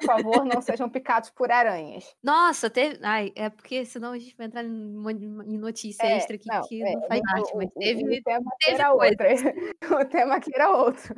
[0.00, 2.14] Por favor, não sejam picados por aranhas.
[2.22, 3.00] Nossa, teve.
[3.02, 6.82] Ai, é porque senão a gente vai entrar em, notícia É, extra aqui não, que
[6.82, 9.48] é, não faz parte, mas teve, o tema teve era coisa.
[9.48, 9.68] outro.
[10.00, 11.14] O tema aqui era outro.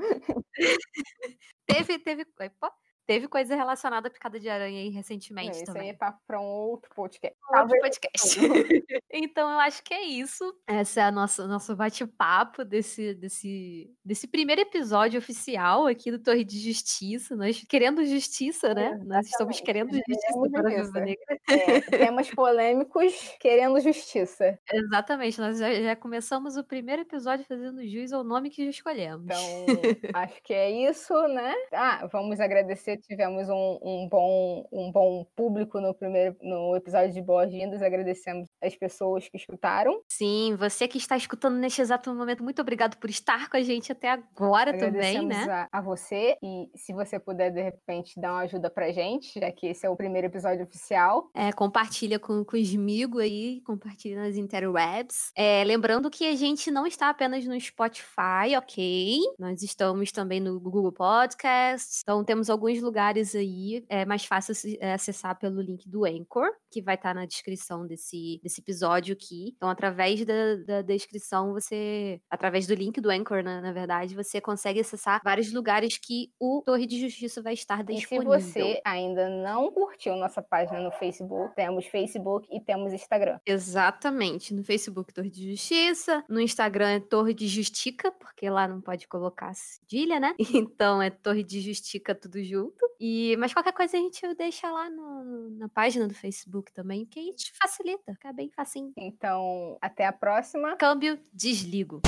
[1.66, 2.72] teve, teve, opa,
[3.10, 5.82] teve coisa relacionada à picada de aranha aí recentemente Isso também.
[5.82, 7.36] aí é papo pra um outro podcast.
[7.52, 8.38] Outro podcast.
[9.10, 10.56] então eu acho que é isso.
[10.68, 16.44] Esse é o nosso, nosso bate-papo desse, desse, desse primeiro episódio oficial aqui do Torre
[16.44, 17.34] de Justiça.
[17.34, 18.96] Nós querendo justiça, né?
[19.04, 20.72] Nós estamos querendo justiça Queremos para a.
[20.72, 21.40] Viúva Negra.
[21.48, 24.56] É, temas polêmicos querendo justiça.
[24.72, 25.40] Exatamente.
[25.40, 29.24] Nós já, já começamos o primeiro episódio fazendo jus ao nome que já escolhemos.
[29.24, 31.52] Então, acho que é isso, né?
[31.72, 32.99] Ah, vamos agradecer.
[33.00, 37.82] Tivemos um, um bom, um bom público no primeiro no episódio de Boas-Vindas.
[37.82, 40.02] Agradecemos as pessoas que escutaram.
[40.08, 43.92] Sim, você que está escutando neste exato momento, muito obrigado por estar com a gente
[43.92, 45.44] até agora também, né?
[45.50, 46.36] a, a você.
[46.42, 49.90] E se você puder, de repente, dar uma ajuda pra gente, já que esse é
[49.90, 51.30] o primeiro episódio oficial.
[51.34, 55.32] É, compartilha com, com os amigos aí, compartilha nas interwebs.
[55.36, 59.20] É, lembrando que a gente não está apenas no Spotify, ok?
[59.38, 62.00] Nós estamos também no Google Podcasts.
[62.02, 63.84] Então temos alguns lugares aí.
[63.88, 68.40] É mais fácil é, acessar pelo link do Anchor, que vai estar na descrição desse,
[68.42, 69.52] desse episódio aqui.
[69.56, 72.20] Então, através da, da descrição, você.
[72.30, 76.62] Através do link do Anchor, na, na verdade, você consegue acessar vários lugares que o
[76.64, 78.40] Torre de Justiça vai estar E se disponível.
[78.40, 83.38] você ainda não curtiu nossa página no Facebook, temos Facebook e temos Instagram.
[83.46, 84.54] Exatamente.
[84.54, 86.24] No Facebook, Torre de Justiça.
[86.28, 90.34] No Instagram é Torre de Justica, porque lá não pode colocar cedilha, né?
[90.70, 92.78] Então é Torre de Justica tudo junto.
[93.00, 97.18] E, mas qualquer coisa a gente deixa lá no- na página do Facebook também, que
[97.18, 98.12] a gente facilita.
[98.14, 98.92] Fica bem facinho.
[98.96, 100.74] Então, até a próxima.
[100.76, 102.00] Câmbio, desligo.